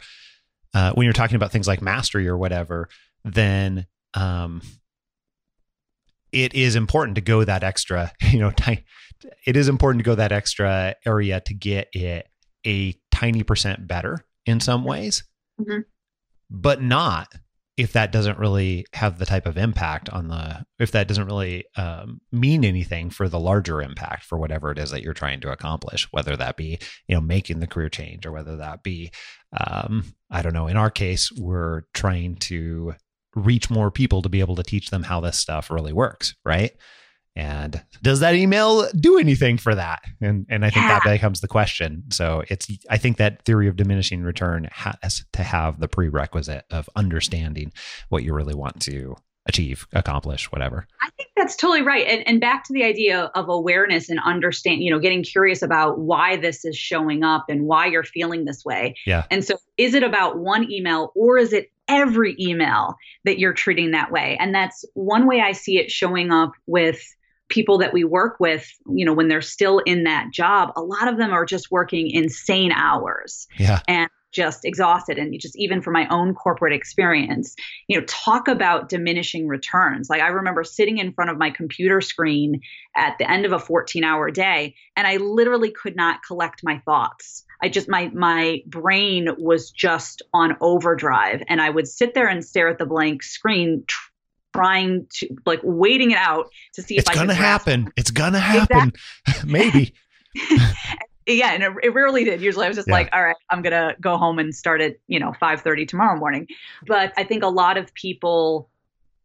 uh, 0.74 0.92
when 0.92 1.04
you're 1.04 1.12
talking 1.12 1.36
about 1.36 1.52
things 1.52 1.66
like 1.66 1.82
mastery 1.82 2.28
or 2.28 2.36
whatever, 2.36 2.88
then 3.24 3.86
um, 4.14 4.62
it 6.32 6.54
is 6.54 6.76
important 6.76 7.14
to 7.14 7.20
go 7.20 7.44
that 7.44 7.64
extra, 7.64 8.12
you 8.30 8.38
know, 8.38 8.50
t- 8.50 8.84
it 9.46 9.56
is 9.56 9.68
important 9.68 10.00
to 10.00 10.08
go 10.08 10.14
that 10.14 10.32
extra 10.32 10.94
area 11.04 11.40
to 11.40 11.54
get 11.54 11.88
it 11.92 12.28
a 12.66 12.94
tiny 13.10 13.42
percent 13.42 13.86
better 13.86 14.24
in 14.44 14.60
some 14.60 14.84
ways, 14.84 15.24
Mhm. 15.60 15.84
but 16.50 16.82
not 16.82 17.28
if 17.76 17.92
that 17.92 18.10
doesn't 18.10 18.38
really 18.38 18.86
have 18.94 19.18
the 19.18 19.26
type 19.26 19.44
of 19.46 19.58
impact 19.58 20.08
on 20.08 20.28
the 20.28 20.64
if 20.78 20.92
that 20.92 21.06
doesn't 21.08 21.26
really 21.26 21.64
um, 21.76 22.20
mean 22.32 22.64
anything 22.64 23.10
for 23.10 23.28
the 23.28 23.38
larger 23.38 23.82
impact 23.82 24.24
for 24.24 24.38
whatever 24.38 24.70
it 24.70 24.78
is 24.78 24.90
that 24.90 25.02
you're 25.02 25.12
trying 25.12 25.40
to 25.40 25.52
accomplish 25.52 26.08
whether 26.10 26.36
that 26.36 26.56
be 26.56 26.78
you 27.06 27.14
know 27.14 27.20
making 27.20 27.60
the 27.60 27.66
career 27.66 27.90
change 27.90 28.24
or 28.24 28.32
whether 28.32 28.56
that 28.56 28.82
be 28.82 29.10
um, 29.60 30.02
i 30.30 30.40
don't 30.40 30.54
know 30.54 30.66
in 30.66 30.76
our 30.76 30.90
case 30.90 31.30
we're 31.32 31.82
trying 31.92 32.34
to 32.36 32.94
reach 33.34 33.68
more 33.68 33.90
people 33.90 34.22
to 34.22 34.30
be 34.30 34.40
able 34.40 34.56
to 34.56 34.62
teach 34.62 34.88
them 34.88 35.02
how 35.02 35.20
this 35.20 35.38
stuff 35.38 35.70
really 35.70 35.92
works 35.92 36.34
right 36.46 36.72
and 37.36 37.82
does 38.02 38.20
that 38.20 38.34
email 38.34 38.88
do 38.92 39.18
anything 39.18 39.58
for 39.58 39.74
that 39.74 40.02
and 40.20 40.46
and 40.48 40.64
i 40.64 40.70
think 40.70 40.86
that 40.86 41.04
becomes 41.04 41.40
the 41.40 41.48
question 41.48 42.02
so 42.10 42.42
it's 42.48 42.68
i 42.90 42.96
think 42.96 43.18
that 43.18 43.44
theory 43.44 43.68
of 43.68 43.76
diminishing 43.76 44.22
return 44.22 44.68
has 44.72 45.24
to 45.32 45.42
have 45.42 45.78
the 45.78 45.88
prerequisite 45.88 46.64
of 46.70 46.88
understanding 46.96 47.72
what 48.08 48.22
you 48.22 48.34
really 48.34 48.54
want 48.54 48.80
to 48.80 49.14
achieve 49.46 49.86
accomplish 49.92 50.50
whatever 50.50 50.86
I 51.00 51.10
think 51.16 51.30
that's 51.36 51.54
totally 51.54 51.82
right. 51.82 52.04
And, 52.06 52.26
and 52.26 52.40
back 52.40 52.64
to 52.64 52.72
the 52.72 52.82
idea 52.82 53.30
of 53.36 53.48
awareness 53.48 54.08
and 54.08 54.18
understand, 54.24 54.82
you 54.82 54.90
know, 54.90 54.98
getting 54.98 55.22
curious 55.22 55.62
about 55.62 56.00
why 56.00 56.36
this 56.36 56.64
is 56.64 56.76
showing 56.76 57.22
up 57.22 57.44
and 57.48 57.66
why 57.66 57.86
you're 57.86 58.02
feeling 58.02 58.44
this 58.44 58.64
way. 58.64 58.96
Yeah. 59.06 59.24
And 59.30 59.44
so 59.44 59.56
is 59.76 59.94
it 59.94 60.02
about 60.02 60.38
one 60.38 60.68
email 60.70 61.12
or 61.14 61.38
is 61.38 61.52
it 61.52 61.70
every 61.86 62.34
email 62.40 62.96
that 63.24 63.38
you're 63.38 63.52
treating 63.52 63.92
that 63.92 64.10
way? 64.10 64.36
And 64.40 64.52
that's 64.52 64.84
one 64.94 65.28
way 65.28 65.40
I 65.40 65.52
see 65.52 65.78
it 65.78 65.90
showing 65.90 66.32
up 66.32 66.52
with 66.66 67.00
people 67.48 67.78
that 67.78 67.92
we 67.92 68.04
work 68.04 68.36
with, 68.40 68.68
you 68.88 69.04
know, 69.04 69.12
when 69.12 69.28
they're 69.28 69.42
still 69.42 69.78
in 69.80 70.04
that 70.04 70.32
job, 70.32 70.72
a 70.76 70.82
lot 70.82 71.08
of 71.08 71.16
them 71.16 71.32
are 71.32 71.44
just 71.44 71.70
working 71.70 72.10
insane 72.10 72.72
hours 72.72 73.46
yeah. 73.58 73.80
and 73.86 74.10
just 74.32 74.64
exhausted. 74.64 75.18
And 75.18 75.34
just 75.40 75.56
even 75.56 75.80
from 75.80 75.94
my 75.94 76.06
own 76.08 76.34
corporate 76.34 76.74
experience 76.74 77.56
you 77.88 77.98
know 77.98 78.04
talk 78.06 78.48
about 78.48 78.88
diminishing 78.88 79.48
returns. 79.48 80.10
Like 80.10 80.20
i 80.20 80.28
remember 80.28 80.62
sitting 80.64 80.98
in 80.98 81.12
front 81.12 81.30
of 81.30 81.38
my 81.38 81.50
computer 81.50 82.00
screen 82.00 82.60
at 82.94 83.16
the 83.18 83.30
end 83.30 83.46
of 83.46 83.52
a 83.52 83.58
14 83.58 84.04
hour 84.04 84.30
day 84.30 84.74
and 84.96 85.06
i 85.06 85.16
literally 85.16 85.70
could 85.70 85.96
not 85.96 86.20
collect 86.26 86.60
my 86.62 86.78
thoughts. 86.84 87.44
I 87.62 87.70
just 87.70 87.88
my 87.88 88.10
my 88.14 88.62
brain 88.66 89.28
was 89.38 89.70
just 89.70 90.22
on 90.34 90.56
overdrive 90.60 91.42
and 91.48 91.60
i 91.62 91.70
would 91.70 91.88
sit 91.88 92.14
there 92.14 92.28
and 92.28 92.44
stare 92.44 92.68
at 92.68 92.78
the 92.78 92.86
blank 92.86 93.22
screen 93.22 93.84
trying 94.56 95.06
to 95.18 95.28
like 95.46 95.60
waiting 95.62 96.10
it 96.10 96.18
out 96.18 96.50
to 96.74 96.82
see 96.82 96.96
it's 96.96 97.08
if 97.08 97.14
gonna 97.14 97.34
happen. 97.34 97.92
it's 97.96 98.10
gonna 98.10 98.38
happen. 98.40 98.92
Maybe. 99.46 99.94
Yeah 101.28 101.50
and 101.54 101.62
it, 101.64 101.72
it 101.82 101.92
rarely 101.92 102.22
did. 102.22 102.40
Usually 102.40 102.66
i 102.66 102.68
was 102.68 102.76
just 102.76 102.86
Yeah. 102.86 102.94
like 102.94 103.08
all 103.12 103.20
right 103.24 103.34
i'm 103.50 103.60
gonna 103.60 103.96
go 104.00 104.16
home 104.16 104.38
and 104.38 104.54
start 104.54 104.80
at 104.80 104.94
you 105.08 105.18
know 105.18 105.32
5.30 105.42 105.88
tomorrow 105.88 106.16
morning. 106.18 106.46
But 106.86 107.12
i 107.16 107.24
think 107.24 107.42
a 107.42 107.48
lot 107.48 107.76
of 107.78 107.92
people 107.94 108.70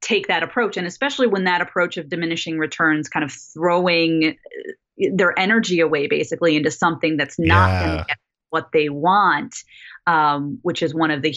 take 0.01 0.27
that 0.27 0.41
approach 0.41 0.77
and 0.77 0.87
especially 0.87 1.27
when 1.27 1.43
that 1.43 1.61
approach 1.61 1.97
of 1.97 2.09
diminishing 2.09 2.57
returns 2.57 3.07
kind 3.07 3.23
of 3.23 3.31
throwing 3.31 4.35
uh, 4.35 5.09
their 5.13 5.37
energy 5.37 5.79
away 5.79 6.07
basically 6.07 6.55
into 6.55 6.71
something 6.71 7.17
that's 7.17 7.37
not 7.37 7.69
Yeah. 7.69 7.85
going 7.85 7.97
to 7.99 8.05
get 8.07 8.17
what 8.51 8.69
they 8.71 8.87
want 8.89 9.55
um, 10.07 10.57
which 10.61 10.81
is 10.81 10.93
one 10.93 11.11
of 11.11 11.21
the 11.21 11.35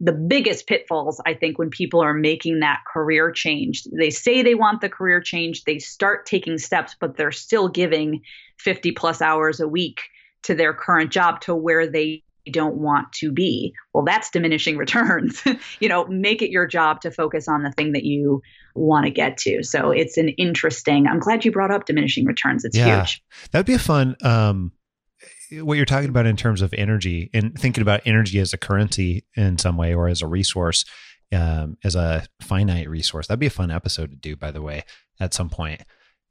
the 0.00 0.12
biggest 0.12 0.66
pitfalls 0.66 1.20
i 1.26 1.34
think 1.34 1.58
when 1.58 1.70
people 1.70 2.00
are 2.00 2.14
making 2.14 2.60
that 2.60 2.80
career 2.92 3.30
change 3.32 3.82
they 3.98 4.10
say 4.10 4.42
they 4.42 4.54
want 4.54 4.80
the 4.80 4.88
career 4.88 5.20
change 5.20 5.64
they 5.64 5.78
start 5.78 6.24
taking 6.26 6.56
steps 6.58 6.94
but 7.00 7.16
they're 7.16 7.32
still 7.32 7.68
giving 7.68 8.20
50 8.58 8.92
plus 8.92 9.20
hours 9.20 9.58
a 9.60 9.68
week 9.68 10.00
to 10.42 10.54
their 10.54 10.72
current 10.72 11.10
job 11.12 11.40
to 11.42 11.54
where 11.54 11.86
they 11.86 12.22
don't 12.50 12.76
want 12.76 13.12
to 13.12 13.30
be. 13.30 13.72
Well, 13.92 14.02
that's 14.04 14.30
diminishing 14.30 14.76
returns. 14.78 15.42
you 15.78 15.88
know, 15.88 16.06
make 16.06 16.40
it 16.42 16.50
your 16.50 16.66
job 16.66 17.02
to 17.02 17.10
focus 17.10 17.46
on 17.46 17.62
the 17.62 17.70
thing 17.72 17.92
that 17.92 18.04
you 18.04 18.40
want 18.74 19.04
to 19.04 19.10
get 19.10 19.36
to. 19.38 19.62
So 19.62 19.90
it's 19.90 20.16
an 20.16 20.30
interesting, 20.30 21.06
I'm 21.06 21.18
glad 21.20 21.44
you 21.44 21.52
brought 21.52 21.70
up 21.70 21.84
diminishing 21.84 22.24
returns. 22.24 22.64
It's 22.64 22.76
Yeah. 22.76 23.00
huge. 23.00 23.22
That'd 23.52 23.66
be 23.66 23.74
a 23.74 23.78
fun 23.78 24.16
um 24.22 24.72
what 25.52 25.76
you're 25.76 25.86
talking 25.86 26.08
about 26.08 26.26
in 26.26 26.36
terms 26.36 26.62
of 26.62 26.72
energy 26.74 27.30
and 27.34 27.58
thinking 27.58 27.82
about 27.82 28.02
energy 28.04 28.38
as 28.38 28.52
a 28.52 28.58
currency 28.58 29.24
in 29.36 29.58
some 29.58 29.76
way 29.76 29.94
or 29.94 30.08
as 30.08 30.22
a 30.22 30.26
resource, 30.26 30.84
um, 31.32 31.76
as 31.84 31.94
a 31.94 32.24
finite 32.40 32.88
resource. 32.88 33.26
That'd 33.26 33.40
be 33.40 33.46
a 33.46 33.50
fun 33.50 33.70
episode 33.70 34.10
to 34.10 34.16
do, 34.16 34.36
by 34.36 34.50
the 34.50 34.62
way, 34.62 34.84
at 35.18 35.34
some 35.34 35.48
point. 35.48 35.82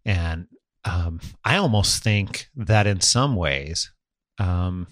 And 0.05 0.47
um, 0.85 1.19
I 1.43 1.57
almost 1.57 2.03
think 2.03 2.47
that 2.55 2.87
in 2.87 3.01
some 3.01 3.35
ways, 3.35 3.91
um, 4.37 4.87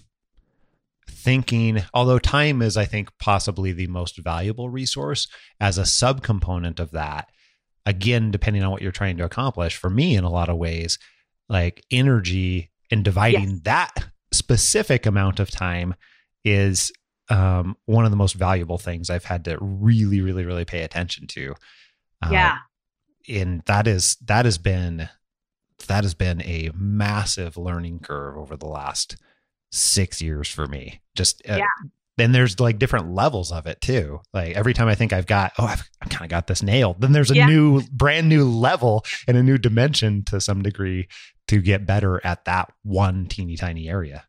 thinking, 1.10 1.82
although 1.94 2.18
time 2.18 2.60
is, 2.62 2.76
I 2.76 2.84
think, 2.84 3.10
possibly 3.18 3.72
the 3.72 3.86
most 3.86 4.18
valuable 4.18 4.68
resource 4.68 5.26
as 5.60 5.78
a 5.78 5.82
subcomponent 5.82 6.78
of 6.80 6.90
that, 6.90 7.28
again, 7.86 8.30
depending 8.30 8.62
on 8.62 8.70
what 8.70 8.82
you're 8.82 8.92
trying 8.92 9.16
to 9.16 9.24
accomplish, 9.24 9.76
for 9.76 9.88
me, 9.88 10.16
in 10.16 10.24
a 10.24 10.30
lot 10.30 10.50
of 10.50 10.58
ways, 10.58 10.98
like 11.48 11.82
energy 11.90 12.70
and 12.90 13.02
dividing 13.04 13.50
Yes. 13.50 13.60
that 13.64 14.07
specific 14.32 15.06
amount 15.06 15.40
of 15.40 15.50
time 15.50 15.94
is 16.44 16.92
um, 17.30 17.76
one 17.86 18.04
of 18.04 18.10
the 18.10 18.16
most 18.16 18.34
valuable 18.34 18.78
things 18.78 19.10
I've 19.10 19.24
had 19.24 19.44
to 19.44 19.58
really, 19.60 20.20
really, 20.20 20.44
really 20.44 20.64
pay 20.64 20.82
attention 20.82 21.26
to. 21.28 21.54
Uh, 22.22 22.30
yeah. 22.32 22.56
and 23.28 23.62
that 23.66 23.86
is 23.86 24.16
that 24.26 24.44
has 24.44 24.58
been 24.58 25.08
that 25.86 26.02
has 26.02 26.14
been 26.14 26.42
a 26.42 26.70
massive 26.74 27.56
learning 27.56 28.00
curve 28.00 28.36
over 28.36 28.56
the 28.56 28.66
last 28.66 29.16
six 29.70 30.20
years 30.20 30.48
for 30.48 30.66
me. 30.66 31.00
Just 31.14 31.42
uh, 31.48 31.56
Yeah. 31.56 31.88
Then 32.16 32.32
there's 32.32 32.58
like 32.58 32.80
different 32.80 33.14
levels 33.14 33.52
of 33.52 33.66
it 33.66 33.80
too. 33.80 34.20
Like 34.34 34.56
every 34.56 34.74
time 34.74 34.88
I 34.88 34.96
think 34.96 35.12
I've 35.12 35.26
got, 35.26 35.52
oh, 35.58 35.66
I've, 35.66 35.88
I've 35.97 35.97
kind 36.08 36.24
of 36.24 36.30
got 36.30 36.46
this 36.46 36.62
nailed. 36.62 37.00
Then 37.00 37.12
there's 37.12 37.30
a 37.30 37.36
Yeah. 37.36 37.46
new, 37.46 37.82
brand 37.92 38.28
new 38.28 38.44
level 38.44 39.04
and 39.26 39.36
a 39.36 39.42
new 39.42 39.58
dimension 39.58 40.24
to 40.26 40.40
some 40.40 40.62
degree 40.62 41.08
to 41.48 41.60
get 41.60 41.86
better 41.86 42.20
at 42.24 42.44
that 42.44 42.72
one 42.82 43.26
teeny 43.26 43.56
tiny 43.56 43.88
area. 43.88 44.24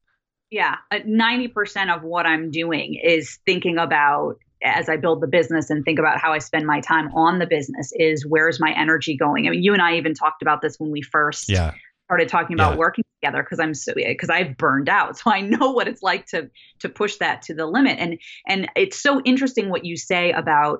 Yeah. 0.52 0.76
Uh, 0.92 1.00
90% 1.06 1.96
of 1.96 2.04
what 2.04 2.26
I'm 2.26 2.50
doing 2.52 3.00
is 3.04 3.38
thinking 3.46 3.78
about 3.78 4.36
as 4.64 4.90
I 4.90 4.98
build 4.98 5.22
the 5.22 5.28
business 5.28 5.70
and 5.70 5.86
think 5.86 6.00
about 6.00 6.20
how 6.20 6.34
I 6.34 6.40
spend 6.40 6.66
my 6.66 6.82
time 6.82 7.10
on 7.16 7.40
the 7.40 7.46
business 7.48 7.92
is 7.96 8.26
where's 8.28 8.60
my 8.60 8.74
energy 8.78 9.16
going? 9.16 9.48
I 9.48 9.52
mean, 9.52 9.64
you 9.64 9.74
and 9.74 9.82
I 9.82 9.96
even 9.98 10.14
talked 10.14 10.42
about 10.42 10.62
this 10.62 10.76
when 10.80 10.92
we 10.92 11.02
first 11.02 11.50
Yeah. 11.50 11.74
started 12.06 12.28
talking 12.28 12.56
about 12.56 12.74
Yeah. 12.74 12.78
working 12.80 13.04
together 13.22 13.44
because 13.44 13.60
I'm 13.60 13.74
so 13.74 13.94
because 13.96 14.30
I've 14.30 14.58
burned 14.58 14.90
out. 14.90 15.18
So 15.24 15.32
I 15.32 15.42
know 15.42 15.72
what 15.72 15.88
it's 15.88 16.02
like 16.02 16.26
to 16.28 16.50
to 16.80 16.90
push 16.90 17.18
that 17.18 17.44
to 17.44 17.54
the 17.54 17.66
limit. 17.68 18.00
And 18.00 18.20
and 18.48 18.70
it's 18.76 19.02
so 19.02 19.22
interesting 19.22 19.70
what 19.70 19.86
you 19.86 19.96
say 19.96 20.32
about 20.32 20.80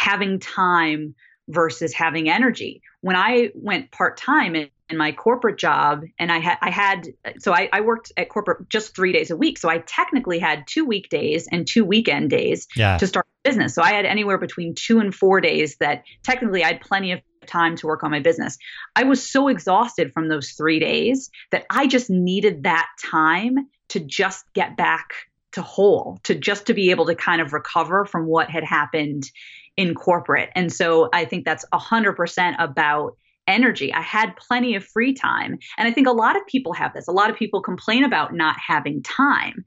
having 0.00 0.38
time 0.38 1.14
versus 1.46 1.92
having 1.92 2.30
energy. 2.30 2.80
When 3.02 3.16
I 3.16 3.50
went 3.54 3.90
part 3.90 4.16
time 4.16 4.56
in, 4.56 4.70
in 4.88 4.96
my 4.96 5.12
corporate 5.12 5.58
job, 5.58 6.04
and 6.18 6.32
I 6.32 6.38
had 6.38 6.56
I 6.62 6.70
had 6.70 7.08
so 7.38 7.52
I, 7.52 7.68
I 7.72 7.82
worked 7.82 8.12
at 8.16 8.30
corporate 8.30 8.68
just 8.70 8.96
three 8.96 9.12
days 9.12 9.30
a 9.30 9.36
week. 9.36 9.58
So 9.58 9.68
I 9.68 9.78
technically 9.78 10.38
had 10.38 10.64
two 10.66 10.86
weekdays 10.86 11.46
and 11.52 11.66
two 11.66 11.84
weekend 11.84 12.30
days 12.30 12.66
Yeah. 12.76 12.96
to 12.96 13.06
start 13.06 13.26
a 13.44 13.48
business. 13.48 13.74
So 13.74 13.82
I 13.82 13.92
had 13.92 14.06
anywhere 14.06 14.38
between 14.38 14.74
two 14.74 15.00
and 15.00 15.14
four 15.14 15.40
days 15.40 15.76
that 15.80 16.04
technically 16.22 16.64
I 16.64 16.68
had 16.68 16.80
plenty 16.80 17.12
of 17.12 17.20
time 17.46 17.76
to 17.76 17.86
work 17.86 18.02
on 18.02 18.10
my 18.10 18.20
business. 18.20 18.56
I 18.96 19.04
was 19.04 19.30
so 19.30 19.48
exhausted 19.48 20.12
from 20.12 20.28
those 20.28 20.50
three 20.52 20.78
days 20.78 21.30
that 21.50 21.66
I 21.68 21.86
just 21.86 22.08
needed 22.08 22.62
that 22.62 22.86
time 23.02 23.68
to 23.88 24.00
just 24.00 24.44
get 24.54 24.76
back 24.76 25.14
to 25.52 25.62
whole, 25.62 26.18
to 26.22 26.34
just 26.34 26.66
to 26.66 26.74
be 26.74 26.90
able 26.90 27.06
to 27.06 27.14
kind 27.14 27.42
of 27.42 27.52
recover 27.52 28.04
from 28.04 28.26
what 28.26 28.48
had 28.48 28.64
happened 28.64 29.28
in 29.76 29.94
corporate. 29.94 30.50
And 30.54 30.72
so 30.72 31.08
I 31.12 31.24
think 31.24 31.44
that's 31.44 31.64
100% 31.72 32.56
about 32.58 33.16
energy. 33.46 33.92
I 33.92 34.00
had 34.02 34.36
plenty 34.36 34.74
of 34.76 34.84
free 34.84 35.12
time. 35.14 35.58
And 35.78 35.88
I 35.88 35.90
think 35.92 36.06
a 36.06 36.12
lot 36.12 36.36
of 36.36 36.46
people 36.46 36.72
have 36.74 36.92
this. 36.94 37.08
A 37.08 37.12
lot 37.12 37.30
of 37.30 37.36
people 37.36 37.60
complain 37.62 38.04
about 38.04 38.34
not 38.34 38.56
having 38.64 39.02
time. 39.02 39.64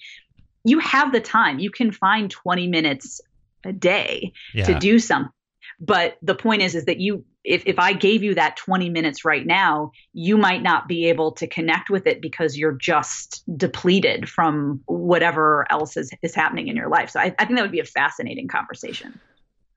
You 0.63 0.79
have 0.79 1.11
the 1.11 1.19
time. 1.19 1.59
You 1.59 1.69
can 1.71 1.91
find 1.91 2.29
20 2.31 2.67
minutes 2.67 3.19
a 3.65 3.73
day 3.73 4.31
Yeah. 4.53 4.65
to 4.65 4.79
do 4.79 4.99
something. 4.99 5.31
but 5.79 6.17
the 6.21 6.35
point 6.35 6.61
is 6.61 6.75
is 6.75 6.85
that 6.85 6.99
you 6.99 7.25
if, 7.43 7.63
if 7.65 7.79
i 7.79 7.93
gave 7.93 8.21
you 8.23 8.35
that 8.35 8.55
20 8.57 8.89
minutes 8.89 9.25
right 9.25 9.45
now 9.45 9.91
you 10.13 10.37
might 10.37 10.61
not 10.61 10.87
be 10.87 11.07
able 11.09 11.31
to 11.31 11.47
connect 11.47 11.89
with 11.89 12.05
it 12.05 12.21
because 12.21 12.57
you're 12.57 12.77
just 12.77 13.43
depleted 13.57 14.29
from 14.29 14.81
whatever 14.85 15.65
else 15.71 15.97
is, 15.97 16.11
is 16.21 16.35
happening 16.35 16.67
in 16.67 16.75
your 16.75 16.89
life 16.89 17.09
so 17.09 17.19
I, 17.19 17.33
I 17.39 17.45
think 17.45 17.55
that 17.57 17.63
would 17.63 17.71
be 17.71 17.79
a 17.79 17.85
fascinating 17.85 18.47
conversation 18.47 19.19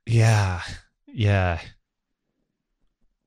Yeah. 0.07 0.63
Yeah. 1.09 1.61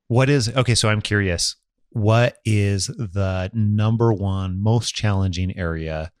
What 0.08 0.28
is 0.28 0.48
okay? 0.48 0.74
So 0.74 0.88
I'm 0.88 1.00
curious. 1.02 1.56
What 1.90 2.36
is 2.44 2.86
the 2.86 3.50
number 3.52 4.12
one 4.12 4.60
most 4.62 4.94
challenging 4.94 5.56
area 5.58 6.12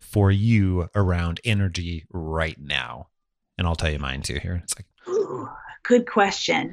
for 0.00 0.30
you 0.30 0.88
around 0.94 1.40
energy 1.44 2.04
right 2.10 2.56
now? 2.60 3.08
And 3.58 3.66
I'll 3.66 3.76
tell 3.76 3.90
you 3.90 3.98
mine 3.98 4.22
too 4.22 4.38
here. 4.40 4.60
It's 4.62 4.74
like, 4.78 4.86
Ooh, 5.08 5.48
good 5.82 6.08
question 6.10 6.72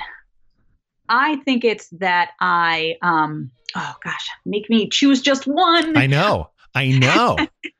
i 1.09 1.35
think 1.43 1.63
it's 1.65 1.89
that 1.89 2.31
i 2.39 2.95
um 3.03 3.51
oh 3.75 3.93
gosh 4.03 4.27
make 4.45 4.69
me 4.69 4.87
choose 4.89 5.21
just 5.21 5.45
one 5.45 5.95
I 5.97 6.07
know, 6.07 6.49
I 6.73 6.87
know. 6.97 7.37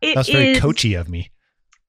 It 0.00 0.14
That's 0.14 0.28
very 0.30 0.52
is- 0.52 0.60
coachy 0.60 0.94
of 0.94 1.08
me. 1.08 1.30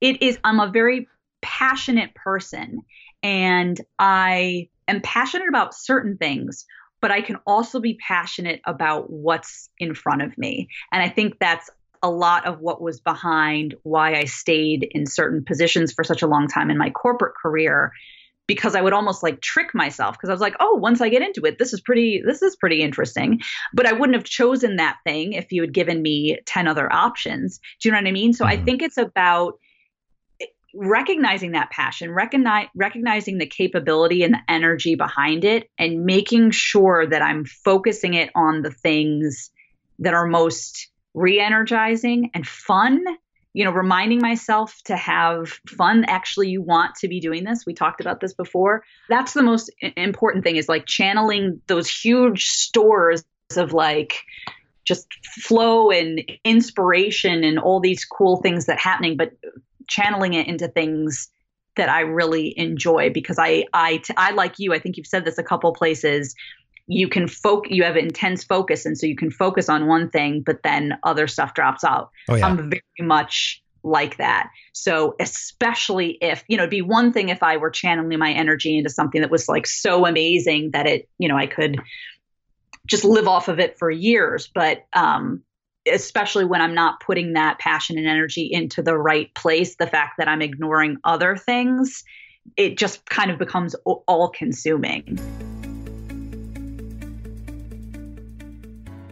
it 0.02 0.22
is 0.22 0.38
i'm 0.44 0.60
a 0.60 0.68
very 0.70 1.08
passionate 1.44 2.16
person 2.16 2.82
and 3.22 3.80
i 4.00 4.68
am 4.88 5.02
passionate 5.02 5.48
about 5.48 5.76
certain 5.76 6.18
things 6.18 6.66
but 7.02 7.12
i 7.12 7.22
can 7.22 7.38
also 7.46 7.80
be 7.80 7.96
passionate 7.96 8.62
about 8.66 9.10
what's 9.10 9.70
in 9.78 9.94
front 9.94 10.22
of 10.22 10.38
me. 10.38 10.70
And 10.92 11.04
i 11.04 11.10
think 11.10 11.38
that's 11.40 11.70
a 12.02 12.10
lot 12.10 12.46
of 12.46 12.60
what 12.60 12.82
was 12.82 13.00
behind 13.00 13.76
why 13.84 14.16
i 14.16 14.26
stayed 14.26 14.88
in 14.92 15.06
certain 15.06 15.44
positions 15.46 15.94
for 15.94 16.04
such 16.04 16.22
a 16.22 16.28
long 16.28 16.48
time 16.48 16.70
in 16.70 16.78
my 16.78 16.90
corporate 16.90 17.36
career 17.42 17.92
because 18.48 18.76
i 18.76 18.82
would 18.82 18.94
almost 18.94 19.24
like 19.24 19.40
trick 19.42 19.74
myself 19.74 20.16
because 20.16 20.30
i 20.30 20.34
was 20.34 20.42
like 20.42 20.56
oh 20.60 20.76
once 20.76 21.00
i 21.02 21.10
get 21.10 21.22
into 21.22 21.46
it 21.46 21.58
this 21.58 21.74
is 21.74 21.82
pretty 21.82 22.22
this 22.26 22.42
is 22.42 22.56
pretty 22.56 22.82
interesting. 22.82 23.40
But 23.74 23.86
i 23.86 23.94
wouldn't 23.94 24.16
have 24.18 24.26
chosen 24.26 24.78
that 24.78 24.98
thing 25.06 25.34
if 25.34 25.52
you 25.52 25.62
had 25.62 25.74
given 25.74 26.02
me 26.02 26.40
10 26.46 26.68
other 26.68 26.92
options. 26.92 27.60
Do 27.80 27.88
you 27.88 27.94
know 27.94 28.00
what 28.00 28.08
i 28.08 28.12
mean? 28.12 28.34
So 28.34 28.46
i 28.46 28.58
Mhm. 28.58 28.66
think 28.66 28.82
it's 28.82 28.98
about 28.98 29.60
recognizing 30.74 31.52
that 31.52 31.70
passion, 31.70 32.12
recognize, 32.12 32.68
recognizing 32.76 33.38
the 33.38 33.46
capability 33.46 34.24
and 34.24 34.34
the 34.34 34.42
energy 34.48 34.96
behind 34.96 35.44
it, 35.44 35.70
and 35.78 36.06
making 36.06 36.52
sure 36.52 37.06
that 37.08 37.22
I'm 37.22 37.46
focusing 37.46 38.14
it 38.14 38.32
on 38.36 38.62
the 38.62 38.72
things 38.72 39.52
that 40.00 40.14
are 40.14 40.26
most 40.26 40.90
re 41.14 41.40
energizing 41.40 42.32
and 42.34 42.48
fun. 42.48 43.04
You 43.56 43.66
know, 43.66 43.72
reminding 43.72 44.20
myself 44.20 44.82
to 44.86 44.96
have 44.96 45.60
fun. 45.68 46.06
Actually, 46.08 46.50
you 46.50 46.64
want 46.64 46.96
to 46.96 47.08
be 47.08 47.20
doing 47.20 47.44
this. 47.44 47.68
We 47.68 47.76
talked 47.76 48.02
about 48.02 48.20
this 48.20 48.34
before. 48.34 48.84
That's 49.10 49.34
the 49.34 49.44
most 49.44 49.72
important 49.96 50.44
thing 50.44 50.56
is 50.56 50.68
like 50.68 50.88
channeling 50.88 51.62
those 51.68 51.88
huge 51.88 52.46
stores 52.46 53.24
of 53.56 53.72
like 53.72 54.16
just 54.86 55.08
flow 55.42 55.92
and 55.92 56.24
inspiration 56.44 57.44
and 57.44 57.60
all 57.60 57.80
these 57.80 58.06
cool 58.06 58.38
things 58.38 58.66
that 58.66 58.80
happening, 58.80 59.18
but 59.18 59.34
channeling 59.88 60.34
it 60.34 60.48
into 60.48 60.68
things 60.68 61.30
that 61.76 61.90
I 61.90 62.02
really 62.02 62.58
enjoy 62.58 63.10
because 63.10 63.38
I 63.40 63.66
I 63.74 64.02
I 64.18 64.32
like 64.32 64.60
you. 64.60 64.74
I 64.74 64.80
think 64.80 64.98
you've 64.98 65.08
said 65.08 65.26
this 65.26 65.38
a 65.38 65.44
couple 65.44 65.74
places. 65.74 66.36
You 66.88 67.08
can 67.08 67.26
foc 67.26 67.64
you 67.70 67.84
have 67.84 67.98
intense 67.98 68.44
focus, 68.44 68.86
and 68.86 68.98
so 68.98 69.08
you 69.08 69.16
can 69.16 69.32
focus 69.32 69.70
on 69.70 69.88
one 69.88 70.10
thing, 70.10 70.44
but 70.46 70.64
then 70.64 70.98
other 71.04 71.28
stuff 71.28 71.54
drops 71.54 71.84
out. 71.84 72.10
Oh 72.30 72.36
yeah. 72.36 72.48
I'm 72.48 72.70
very 72.70 72.82
much 73.00 73.64
like 73.84 74.18
that. 74.18 74.50
So 74.72 75.16
especially 75.20 76.18
if, 76.22 76.44
you 76.48 76.58
know, 76.58 76.64
it'd 76.64 76.72
be 76.72 76.82
one 76.82 77.12
thing 77.12 77.30
if 77.30 77.44
I 77.44 77.58
were 77.58 77.70
channeling 77.70 78.18
my 78.18 78.32
energy 78.32 78.78
into 78.78 78.90
something 78.90 79.22
that 79.22 79.32
was 79.32 79.50
like 79.50 79.68
so 79.68 80.06
amazing 80.06 80.72
that 80.72 80.88
it, 80.88 81.10
you 81.18 81.28
know, 81.28 81.38
I 81.38 81.48
could 81.48 81.82
just 82.88 83.04
live 83.04 83.28
off 83.28 83.50
of 83.50 83.60
it 83.60 83.78
for 83.78 83.92
years. 83.92 84.50
But 84.54 84.86
um 84.94 85.44
especially 85.92 86.46
when 86.46 86.62
I'm 86.62 86.74
not 86.74 87.00
putting 87.00 87.34
that 87.34 87.60
passion 87.60 87.98
and 87.98 88.08
energy 88.08 88.50
into 88.52 88.82
the 88.82 88.98
right 88.98 89.34
place, 89.34 89.76
the 89.76 89.88
fact 89.88 90.14
that 90.18 90.28
I'm 90.28 90.42
ignoring 90.42 90.98
other 91.04 91.36
things, 91.36 92.04
it 92.58 92.78
just 92.78 93.06
kind 93.06 93.32
of 93.32 93.38
becomes 93.38 93.76
all 93.86 94.30
consuming. 94.30 95.20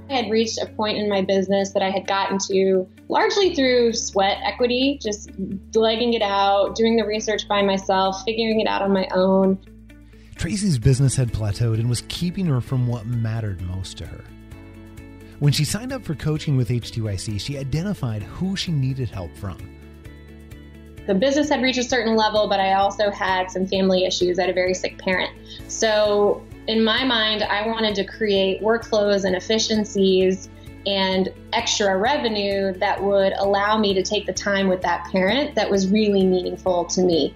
I 0.10 0.16
had 0.16 0.30
reached 0.30 0.60
a 0.62 0.66
point 0.66 0.98
in 0.98 1.08
my 1.08 1.22
business 1.22 1.72
that 1.72 1.82
I 1.82 1.90
had 1.90 2.06
gotten 2.06 2.38
to 2.50 2.86
largely 3.08 3.56
through 3.56 3.94
sweat 3.94 4.40
equity, 4.44 5.00
just 5.02 5.32
legging 5.74 6.14
it 6.14 6.22
out, 6.22 6.76
doing 6.76 6.98
the 6.98 7.06
research 7.06 7.48
by 7.48 7.62
myself, 7.62 8.22
figuring 8.26 8.60
it 8.60 8.68
out 8.68 8.82
on 8.82 8.92
my 8.92 9.08
own. 9.14 9.58
Tracy's 10.36 10.78
business 10.78 11.16
had 11.16 11.32
plateaued 11.32 11.76
and 11.76 11.90
was 11.90 12.04
keeping 12.10 12.48
her 12.48 12.60
from 12.60 12.88
what 12.88 13.06
mattered 13.06 13.62
most 13.62 14.00
to 14.00 14.06
her. 14.06 14.24
When 15.42 15.52
she 15.52 15.66
signed 15.66 15.92
up 15.92 16.04
for 16.04 16.14
coaching 16.14 16.56
with 16.56 16.70
H2IC, 16.70 17.42
she 17.42 17.58
identified 17.58 18.22
who 18.22 18.56
she 18.56 18.72
needed 18.72 19.10
help 19.10 19.36
from. 19.36 19.58
The 21.08 21.16
business 21.16 21.50
had 21.50 21.64
reached 21.64 21.80
a 21.80 21.84
certain 21.84 22.16
level, 22.16 22.48
but 22.48 22.60
I 22.60 22.74
also 22.74 23.10
had 23.10 23.50
some 23.50 23.66
family 23.66 24.06
issues. 24.06 24.38
I 24.38 24.44
had 24.44 24.52
a 24.52 24.54
very 24.54 24.76
sick 24.76 25.00
parent. 25.00 25.32
So, 25.68 26.46
in 26.68 26.84
my 26.84 27.04
mind, 27.04 27.42
I 27.42 27.66
wanted 27.66 27.96
to 27.96 28.04
create 28.04 28.62
workflows 28.62 29.26
and 29.26 29.36
efficiencies 29.36 30.48
and 30.86 31.34
extra 31.54 31.98
revenue 31.98 32.74
that 32.74 33.02
would 33.02 33.34
allow 33.34 33.80
me 33.80 33.96
to 33.96 34.04
take 34.04 34.28
the 34.28 34.34
time 34.34 34.68
with 34.68 34.84
that 34.84 35.10
parent 35.12 35.56
that 35.56 35.72
was 35.72 35.88
really 35.88 36.24
meaningful 36.24 36.86
to 36.86 37.02
me. 37.02 37.34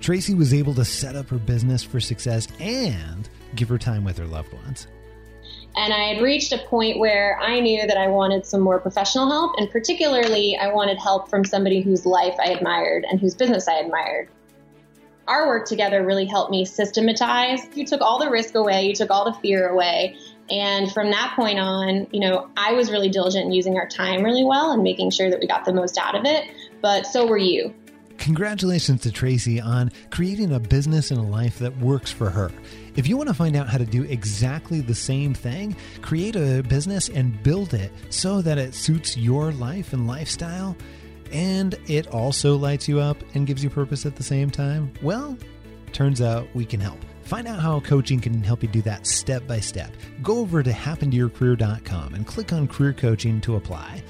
Tracy 0.00 0.34
was 0.34 0.52
able 0.52 0.74
to 0.74 0.84
set 0.84 1.14
up 1.14 1.28
her 1.28 1.38
business 1.38 1.84
for 1.84 2.00
success 2.00 2.48
and 2.58 3.28
give 3.54 3.68
her 3.68 3.78
time 3.78 4.02
with 4.02 4.18
her 4.18 4.26
loved 4.26 4.52
ones. 4.52 4.88
And 5.76 5.92
I 5.92 6.14
had 6.14 6.22
reached 6.22 6.52
a 6.52 6.58
point 6.58 6.98
where 6.98 7.38
I 7.40 7.58
knew 7.58 7.86
that 7.86 7.96
I 7.96 8.06
wanted 8.06 8.46
some 8.46 8.60
more 8.60 8.78
professional 8.78 9.28
help, 9.28 9.54
and 9.58 9.68
particularly, 9.70 10.56
I 10.56 10.72
wanted 10.72 10.98
help 10.98 11.28
from 11.28 11.44
somebody 11.44 11.80
whose 11.80 12.06
life 12.06 12.34
I 12.38 12.50
admired 12.50 13.04
and 13.04 13.20
whose 13.20 13.34
business 13.34 13.66
I 13.66 13.78
admired. 13.78 14.28
Our 15.26 15.48
work 15.48 15.66
together 15.66 16.04
really 16.04 16.26
helped 16.26 16.50
me 16.50 16.64
systematize. 16.64 17.60
You 17.74 17.84
took 17.86 18.02
all 18.02 18.18
the 18.18 18.30
risk 18.30 18.54
away, 18.54 18.86
you 18.86 18.94
took 18.94 19.10
all 19.10 19.24
the 19.24 19.38
fear 19.40 19.68
away. 19.68 20.16
And 20.50 20.92
from 20.92 21.10
that 21.10 21.32
point 21.34 21.58
on, 21.58 22.06
you 22.12 22.20
know, 22.20 22.50
I 22.56 22.74
was 22.74 22.90
really 22.90 23.08
diligent 23.08 23.46
in 23.46 23.52
using 23.52 23.76
our 23.76 23.88
time 23.88 24.22
really 24.22 24.44
well 24.44 24.72
and 24.72 24.82
making 24.82 25.10
sure 25.10 25.30
that 25.30 25.40
we 25.40 25.46
got 25.46 25.64
the 25.64 25.72
most 25.72 25.96
out 25.96 26.14
of 26.14 26.24
it. 26.24 26.44
But 26.82 27.06
so 27.06 27.26
were 27.26 27.38
you. 27.38 27.74
Congratulations 28.24 29.02
to 29.02 29.12
Tracy 29.12 29.60
on 29.60 29.92
creating 30.10 30.54
a 30.54 30.58
business 30.58 31.10
and 31.10 31.20
a 31.20 31.22
life 31.22 31.58
that 31.58 31.76
works 31.76 32.10
for 32.10 32.30
her. 32.30 32.50
If 32.96 33.06
you 33.06 33.18
want 33.18 33.28
to 33.28 33.34
find 33.34 33.54
out 33.54 33.68
how 33.68 33.76
to 33.76 33.84
do 33.84 34.04
exactly 34.04 34.80
the 34.80 34.94
same 34.94 35.34
thing, 35.34 35.76
create 36.00 36.34
a 36.34 36.62
business 36.62 37.10
and 37.10 37.42
build 37.42 37.74
it 37.74 37.92
so 38.08 38.40
that 38.40 38.56
it 38.56 38.74
suits 38.74 39.14
your 39.18 39.52
life 39.52 39.92
and 39.92 40.06
lifestyle, 40.06 40.74
and 41.32 41.74
it 41.86 42.06
also 42.14 42.56
lights 42.56 42.88
you 42.88 42.98
up 42.98 43.18
and 43.34 43.46
gives 43.46 43.62
you 43.62 43.68
purpose 43.68 44.06
at 44.06 44.16
the 44.16 44.22
same 44.22 44.50
time, 44.50 44.90
well, 45.02 45.36
turns 45.92 46.22
out 46.22 46.48
we 46.54 46.64
can 46.64 46.80
help. 46.80 47.00
Find 47.24 47.46
out 47.46 47.60
how 47.60 47.80
coaching 47.80 48.20
can 48.20 48.42
help 48.42 48.62
you 48.62 48.70
do 48.70 48.80
that 48.82 49.06
step 49.06 49.46
by 49.46 49.60
step. 49.60 49.90
Go 50.22 50.38
over 50.38 50.62
to 50.62 50.70
happentoyourcareer.com 50.70 52.14
and 52.14 52.26
click 52.26 52.54
on 52.54 52.68
career 52.68 52.94
coaching 52.94 53.42
to 53.42 53.56
apply. 53.56 54.02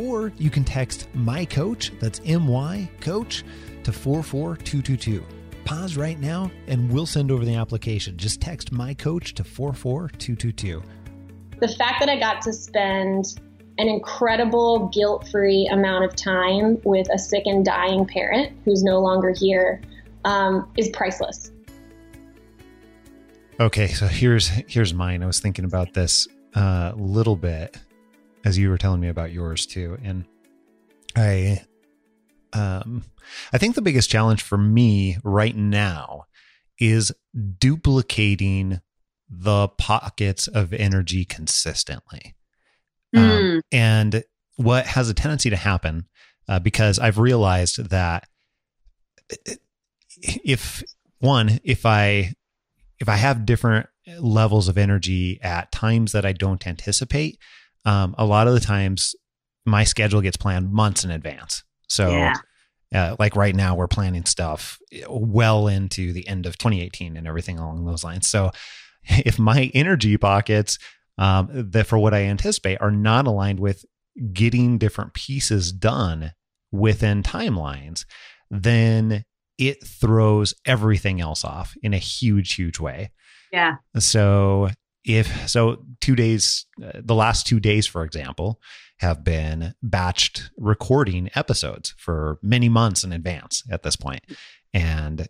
Or 0.00 0.32
you 0.38 0.50
can 0.50 0.64
text 0.64 1.08
my 1.14 1.44
coach, 1.44 1.92
that's 2.00 2.20
M 2.24 2.46
Y 2.48 2.88
coach, 3.00 3.44
to 3.84 3.92
44222. 3.92 5.24
Pause 5.64 5.96
right 5.96 6.18
now 6.18 6.50
and 6.66 6.90
we'll 6.90 7.06
send 7.06 7.30
over 7.30 7.44
the 7.44 7.54
application. 7.56 8.16
Just 8.16 8.40
text 8.40 8.72
my 8.72 8.94
coach 8.94 9.34
to 9.34 9.44
44222. 9.44 10.82
the 11.60 11.68
fact 11.68 12.00
that 12.00 12.08
I 12.08 12.18
got 12.18 12.40
to 12.42 12.52
spend 12.52 13.40
an 13.78 13.88
incredible 13.88 14.88
guilt 14.88 15.28
free 15.28 15.68
amount 15.72 16.04
of 16.04 16.14
time 16.16 16.78
with 16.84 17.06
a 17.12 17.18
sick 17.18 17.42
and 17.46 17.64
dying 17.64 18.06
parent 18.06 18.56
who's 18.64 18.82
no 18.82 18.98
longer 19.00 19.32
here 19.36 19.80
um, 20.24 20.70
is 20.76 20.88
priceless. 20.90 21.50
Okay, 23.60 23.88
so 23.88 24.06
here's 24.06 24.48
here's 24.48 24.94
mine. 24.94 25.22
I 25.22 25.26
was 25.26 25.40
thinking 25.40 25.64
about 25.64 25.92
this 25.94 26.28
a 26.54 26.94
little 26.96 27.36
bit 27.36 27.76
as 28.44 28.58
you 28.58 28.70
were 28.70 28.78
telling 28.78 29.00
me 29.00 29.08
about 29.08 29.32
yours 29.32 29.66
too, 29.66 29.98
and 30.02 30.24
I 31.16 31.62
um 32.52 33.04
I 33.52 33.58
think 33.58 33.74
the 33.74 33.82
biggest 33.82 34.10
challenge 34.10 34.42
for 34.42 34.56
me 34.58 35.18
right 35.22 35.56
now 35.56 36.24
is 36.78 37.12
duplicating 37.58 38.80
the 39.28 39.68
pockets 39.68 40.46
of 40.48 40.72
energy 40.72 41.24
consistently. 41.24 42.34
Um, 43.16 43.22
Mm. 43.22 43.60
and 43.72 44.24
what 44.56 44.86
has 44.86 45.08
a 45.08 45.14
tendency 45.14 45.50
to 45.50 45.56
happen 45.56 46.06
uh, 46.48 46.58
because 46.58 46.98
I've 46.98 47.18
realized 47.18 47.90
that 47.90 48.28
if 50.22 50.82
one, 51.18 51.60
if 51.64 51.84
I 51.86 52.34
if 52.98 53.08
I 53.08 53.16
have 53.16 53.46
different 53.46 53.86
levels 54.18 54.68
of 54.68 54.76
energy 54.78 55.38
at 55.42 55.70
times 55.70 56.12
that 56.12 56.24
I 56.26 56.32
don't 56.32 56.66
anticipate, 56.66 57.38
um, 57.84 58.14
a 58.18 58.24
lot 58.24 58.48
of 58.48 58.54
the 58.54 58.60
times 58.60 59.14
my 59.64 59.84
schedule 59.84 60.20
gets 60.20 60.36
planned 60.36 60.72
months 60.72 61.04
in 61.04 61.10
advance. 61.10 61.62
So 61.88 62.10
Yeah. 62.10 62.34
Uh, 62.94 63.14
like 63.18 63.36
right 63.36 63.54
now, 63.54 63.74
we're 63.74 63.86
planning 63.86 64.24
stuff 64.24 64.78
well 65.10 65.68
into 65.68 66.10
the 66.14 66.26
end 66.26 66.46
of 66.46 66.56
2018 66.56 67.18
and 67.18 67.26
everything 67.26 67.58
along 67.58 67.84
those 67.84 68.02
lines. 68.02 68.26
So, 68.26 68.50
if 69.04 69.38
my 69.38 69.70
energy 69.74 70.16
pockets 70.16 70.78
um, 71.18 71.48
that 71.52 71.86
for 71.86 71.98
what 71.98 72.14
I 72.14 72.22
anticipate 72.22 72.80
are 72.80 72.90
not 72.90 73.26
aligned 73.26 73.60
with 73.60 73.84
getting 74.32 74.78
different 74.78 75.12
pieces 75.12 75.70
done 75.70 76.32
within 76.72 77.22
timelines, 77.22 78.06
then 78.50 79.24
it 79.58 79.84
throws 79.86 80.54
everything 80.64 81.20
else 81.20 81.44
off 81.44 81.74
in 81.82 81.92
a 81.92 81.98
huge, 81.98 82.54
huge 82.54 82.78
way. 82.78 83.10
Yeah. 83.52 83.76
So 83.98 84.70
if 85.04 85.48
so, 85.48 85.84
two 86.00 86.16
days, 86.16 86.66
uh, 86.82 86.92
the 86.94 87.14
last 87.14 87.46
two 87.46 87.60
days, 87.60 87.86
for 87.86 88.04
example, 88.04 88.60
have 88.98 89.24
been 89.24 89.74
batched 89.84 90.50
recording 90.56 91.30
episodes 91.34 91.94
for 91.96 92.38
many 92.42 92.68
months 92.68 93.04
in 93.04 93.12
advance 93.12 93.62
at 93.70 93.82
this. 93.82 93.96
And 94.74 95.28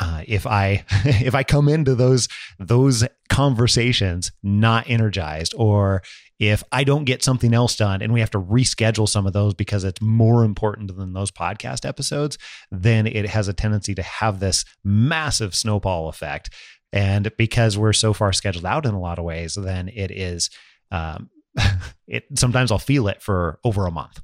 uh, 0.00 0.22
if 0.26 0.46
I 0.46 0.84
if 1.04 1.34
I 1.34 1.42
come 1.42 1.68
into 1.68 1.94
those 1.94 2.28
those 2.58 3.04
conversations 3.28 4.32
not 4.42 4.88
energized, 4.88 5.54
or 5.56 6.02
if 6.38 6.62
I 6.70 6.84
don't 6.84 7.04
get 7.04 7.24
something 7.24 7.52
else 7.52 7.76
done 7.76 8.00
and 8.00 8.12
we 8.12 8.20
have 8.20 8.30
to 8.30 8.40
reschedule 8.40 9.08
some 9.08 9.26
of 9.26 9.32
those 9.32 9.54
because 9.54 9.82
it's 9.82 10.00
more 10.00 10.44
important 10.44 10.96
than 10.96 11.12
those 11.12 11.32
podcast 11.32 11.84
episodes, 11.84 12.38
then 12.70 13.06
it 13.06 13.28
has 13.28 13.48
a 13.48 13.52
tendency 13.52 13.94
to 13.96 14.02
have 14.02 14.38
this 14.38 14.64
massive 14.84 15.54
snowball 15.54 16.08
effect. 16.08 16.50
And 16.92 17.30
because 17.36 17.76
we're 17.76 17.92
so 17.92 18.12
far 18.12 18.32
scheduled 18.32 18.64
out 18.64 18.86
in 18.86 18.94
a 18.94 19.00
lot 19.00 19.18
of 19.18 19.24
ways, 19.24 19.54
then 19.54 19.88
it 19.88 20.10
is 20.10 20.50
um, 20.90 21.30
it 22.06 22.24
sometimes 22.34 22.70
I'll 22.72 22.78
feel 22.78 23.08
it 23.08 23.22
for 23.22 23.58
over 23.64 23.86
a 23.86 23.90
month. 23.90 24.20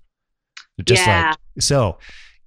Just 0.84 1.06
Yeah. 1.06 1.30
like 1.30 1.38
so 1.62 1.98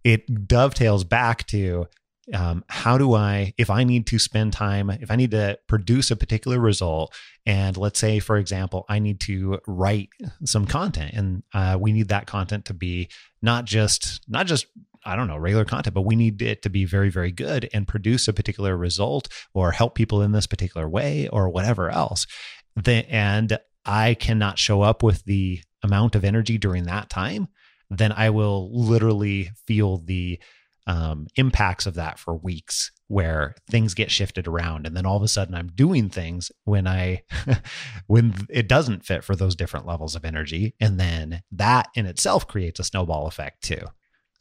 it 0.03 0.47
dovetails 0.47 1.03
back 1.03 1.45
to 1.47 1.87
um, 2.33 2.65
how 2.67 2.97
do 2.97 3.13
I, 3.13 3.53
if 3.57 3.69
I 3.69 3.85
need 3.85 4.05
to 4.07 4.19
spend 4.19 4.51
time, 4.51 4.89
if 4.89 5.09
I 5.09 5.15
need 5.15 5.31
to 5.31 5.57
produce 5.67 6.11
a 6.11 6.15
particular 6.17 6.59
result, 6.59 7.15
and 7.45 7.77
let's 7.77 7.99
say, 7.99 8.19
for 8.19 8.35
example, 8.37 8.85
I 8.89 8.99
need 8.99 9.21
to 9.21 9.59
write 9.65 10.09
some 10.43 10.65
content, 10.65 11.13
and 11.13 11.43
uh, 11.53 11.77
we 11.79 11.93
need 11.93 12.09
that 12.09 12.27
content 12.27 12.65
to 12.65 12.73
be 12.73 13.07
not 13.41 13.63
just, 13.63 14.21
not 14.27 14.45
just, 14.45 14.65
I 15.07 15.15
don't 15.15 15.27
know, 15.27 15.37
regular 15.37 15.63
content, 15.63 15.93
but 15.93 16.01
we 16.01 16.17
need 16.17 16.41
it 16.41 16.61
to 16.63 16.69
be 16.69 16.83
very, 16.83 17.09
very 17.09 17.31
good 17.31 17.69
and 17.73 17.87
produce 17.87 18.27
a 18.27 18.33
particular 18.33 18.75
result 18.75 19.29
or 19.53 19.71
help 19.71 19.95
people 19.95 20.21
in 20.21 20.33
this 20.33 20.47
particular 20.47 20.87
way 20.87 21.29
or 21.29 21.49
whatever 21.49 21.89
else. 21.89 22.27
The, 22.75 23.09
and 23.09 23.57
I 23.85 24.15
cannot 24.15 24.59
show 24.59 24.81
up 24.81 25.01
with 25.01 25.23
the 25.23 25.61
amount 25.81 26.15
of 26.15 26.25
energy 26.25 26.57
during 26.57 26.83
that 26.83 27.09
time, 27.09 27.47
then 27.89 28.11
I 28.11 28.31
will 28.31 28.69
literally 28.73 29.51
feel 29.65 29.97
the 29.97 30.39
um, 30.87 31.27
impacts 31.35 31.85
of 31.85 31.95
that 31.95 32.19
for 32.19 32.35
weeks 32.35 32.91
where 33.07 33.55
things 33.69 33.93
get 33.93 34.11
shifted 34.11 34.47
around 34.47 34.85
and 34.85 34.95
then 34.95 35.05
all 35.05 35.17
of 35.17 35.23
a 35.23 35.27
sudden 35.27 35.55
i'm 35.55 35.67
doing 35.67 36.09
things 36.09 36.51
when 36.63 36.87
i 36.87 37.21
when 38.07 38.33
it 38.49 38.67
doesn't 38.67 39.05
fit 39.05 39.23
for 39.23 39.35
those 39.35 39.55
different 39.55 39.85
levels 39.85 40.15
of 40.15 40.25
energy 40.25 40.75
and 40.79 40.99
then 40.99 41.41
that 41.51 41.87
in 41.93 42.05
itself 42.05 42.47
creates 42.47 42.79
a 42.79 42.85
snowball 42.85 43.27
effect 43.27 43.61
too 43.63 43.81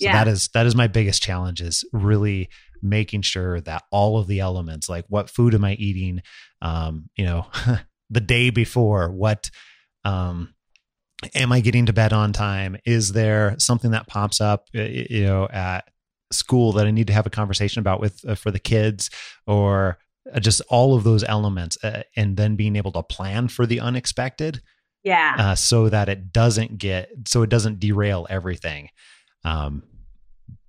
so 0.00 0.06
Yeah. 0.06 0.12
that 0.12 0.28
is 0.28 0.48
that 0.54 0.66
is 0.66 0.74
my 0.74 0.86
biggest 0.86 1.22
challenge 1.22 1.60
is 1.60 1.84
really 1.92 2.48
making 2.82 3.22
sure 3.22 3.60
that 3.62 3.82
all 3.90 4.18
of 4.18 4.26
the 4.26 4.40
elements 4.40 4.88
like 4.88 5.04
what 5.08 5.30
food 5.30 5.54
am 5.54 5.64
i 5.64 5.74
eating 5.74 6.20
um 6.62 7.08
you 7.16 7.24
know 7.24 7.46
the 8.10 8.20
day 8.20 8.50
before 8.50 9.10
what 9.10 9.50
um 10.04 10.54
am 11.34 11.50
i 11.52 11.60
getting 11.60 11.86
to 11.86 11.92
bed 11.92 12.12
on 12.12 12.32
time 12.32 12.76
is 12.84 13.12
there 13.12 13.54
something 13.58 13.90
that 13.92 14.06
pops 14.06 14.40
up 14.40 14.66
you 14.72 15.24
know 15.24 15.48
at 15.50 15.88
school 16.32 16.72
that 16.72 16.88
I 16.88 16.90
need 16.90 17.06
to 17.06 17.12
have 17.12 17.26
a 17.26 17.30
conversation 17.30 17.78
about 17.78 18.00
with 18.00 18.20
uh, 18.28 18.34
for 18.34 18.50
the 18.50 18.58
kids 18.58 19.10
or 19.46 19.96
uh, 20.34 20.40
just 20.40 20.60
all 20.68 20.96
of 20.96 21.04
those 21.04 21.22
elements 21.22 21.78
uh, 21.84 22.02
and 22.16 22.36
then 22.36 22.56
being 22.56 22.74
able 22.74 22.90
to 22.92 23.02
plan 23.04 23.46
for 23.46 23.64
the 23.64 23.78
unexpected 23.78 24.60
Yeah. 25.04 25.36
uh, 25.38 25.54
so 25.54 25.88
that 25.88 26.08
it 26.08 26.32
doesn't 26.32 26.78
get 26.78 27.10
so 27.28 27.42
it 27.42 27.48
doesn't 27.48 27.78
derail 27.78 28.26
everything 28.28 28.88
um 29.46 29.82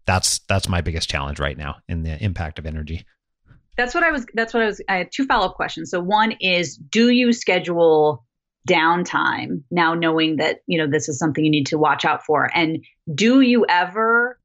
that's 0.05 0.39
that's 0.47 0.69
my 0.69 0.79
biggest 0.79 1.09
challenge 1.09 1.39
right 1.39 1.57
now 1.57 1.75
in 1.89 2.03
the 2.03 2.23
impact 2.23 2.59
of 2.59 2.65
energy 2.65 3.05
that's 3.77 3.93
what 3.93 4.03
I 4.03 4.11
was 4.11 4.25
that's 4.33 4.53
what 4.53 4.63
I 4.63 4.65
was 4.65 4.81
I 4.89 4.97
had 4.97 5.11
two 5.13 5.25
follow-up 5.25 5.55
questions. 5.55 5.91
So 5.91 6.01
one 6.01 6.33
is 6.41 6.75
do 6.75 7.09
you 7.09 7.31
schedule 7.31 8.25
downtime 8.67 9.61
now 9.71 9.93
knowing 9.93 10.37
that, 10.37 10.61
you 10.65 10.77
know, 10.77 10.87
this 10.91 11.07
is 11.07 11.17
something 11.19 11.45
you 11.45 11.51
need 11.51 11.67
to 11.67 11.77
watch 11.77 12.03
out 12.03 12.25
for? 12.25 12.49
And 12.53 12.83
do 13.13 13.39
you 13.39 13.65
ever 13.69 14.39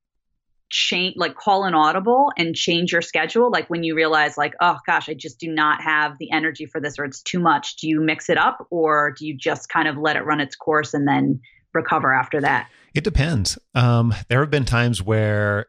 change 0.68 1.16
like 1.16 1.35
call 1.35 1.64
an 1.64 1.75
audible 1.75 2.31
and 2.38 2.55
change 2.55 2.92
your 2.92 3.03
schedule 3.03 3.51
like 3.51 3.68
when 3.68 3.83
you 3.83 3.95
realize 3.95 4.38
like 4.38 4.55
oh 4.62 4.79
gosh 4.87 5.07
I 5.07 5.12
just 5.12 5.38
do 5.38 5.53
not 5.53 5.83
have 5.83 6.16
the 6.18 6.31
energy 6.31 6.64
for 6.64 6.81
this 6.81 6.99
or 6.99 7.05
it's 7.05 7.21
too 7.21 7.40
much 7.40 7.77
do 7.77 7.87
you 7.87 8.01
mix 8.01 8.31
it 8.31 8.38
up 8.38 8.66
or 8.71 9.14
do 9.18 9.27
you 9.27 9.37
just 9.37 9.68
kind 9.68 9.87
of 9.87 9.99
let 9.99 10.16
it 10.16 10.25
run 10.25 10.40
its 10.40 10.57
course 10.57 10.95
and 10.95 11.07
then 11.07 11.40
recover 11.75 12.14
after 12.14 12.40
that 12.40 12.71
It 12.94 13.05
depends. 13.05 13.59
Um, 13.74 14.14
there 14.28 14.40
have 14.40 14.50
been 14.50 14.64
times 14.64 15.02
where, 15.02 15.66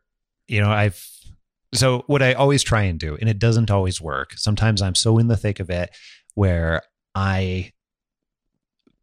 you 0.47 0.59
know, 0.61 0.69
I've 0.71 1.05
so 1.73 2.03
what 2.07 2.21
I 2.21 2.33
always 2.33 2.61
try 2.61 2.83
and 2.83 2.99
do, 2.99 3.17
and 3.19 3.27
it 3.29 3.39
doesn't 3.39 3.71
always 3.71 3.99
work. 3.99 4.33
Sometimes 4.33 4.81
I'm 4.81 4.93
so 4.95 5.17
in 5.17 5.27
the 5.27 5.37
thick 5.37 5.59
of 5.59 5.69
it 5.71 5.89
where 6.35 6.83
I 7.15 7.71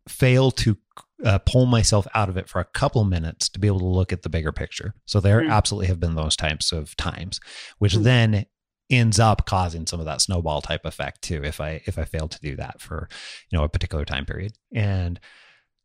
fail 0.09 0.51
to 0.53 0.77
uh, 1.25 1.39
pull 1.41 1.67
myself 1.67 2.07
out 2.15 2.29
of 2.29 2.37
it 2.37 2.49
for 2.49 2.61
a 2.61 2.65
couple 2.65 3.05
minutes 3.05 3.49
to 3.51 3.59
be 3.59 3.67
able 3.67 3.79
to 3.81 3.85
look 3.87 4.13
at 4.13 4.23
the 4.23 4.29
bigger 4.29 4.53
picture. 4.53 4.95
So 5.05 5.21
there 5.21 5.43
Mm. 5.43 5.51
absolutely 5.51 5.89
have 5.89 6.01
been 6.01 6.15
those 6.15 6.37
types 6.37 6.73
of 6.73 6.97
times, 6.97 7.41
which 7.79 7.95
Mm. 7.95 8.03
then 8.05 8.47
ends 8.89 9.21
up 9.21 9.47
causing 9.47 9.87
some 9.87 10.01
of 10.01 10.07
that 10.07 10.21
snowball 10.21 10.61
type 10.63 10.85
effect 10.85 11.23
too. 11.23 11.45
If 11.45 11.61
I 11.61 11.83
if 11.87 11.99
I 11.99 12.05
fail 12.05 12.27
to 12.29 12.41
do 12.41 12.57
that 12.57 12.81
for 12.81 13.09
you 13.51 13.59
know 13.59 13.65
a 13.65 13.69
particular 13.69 14.05
time 14.05 14.25
period 14.27 14.55
and 14.75 15.21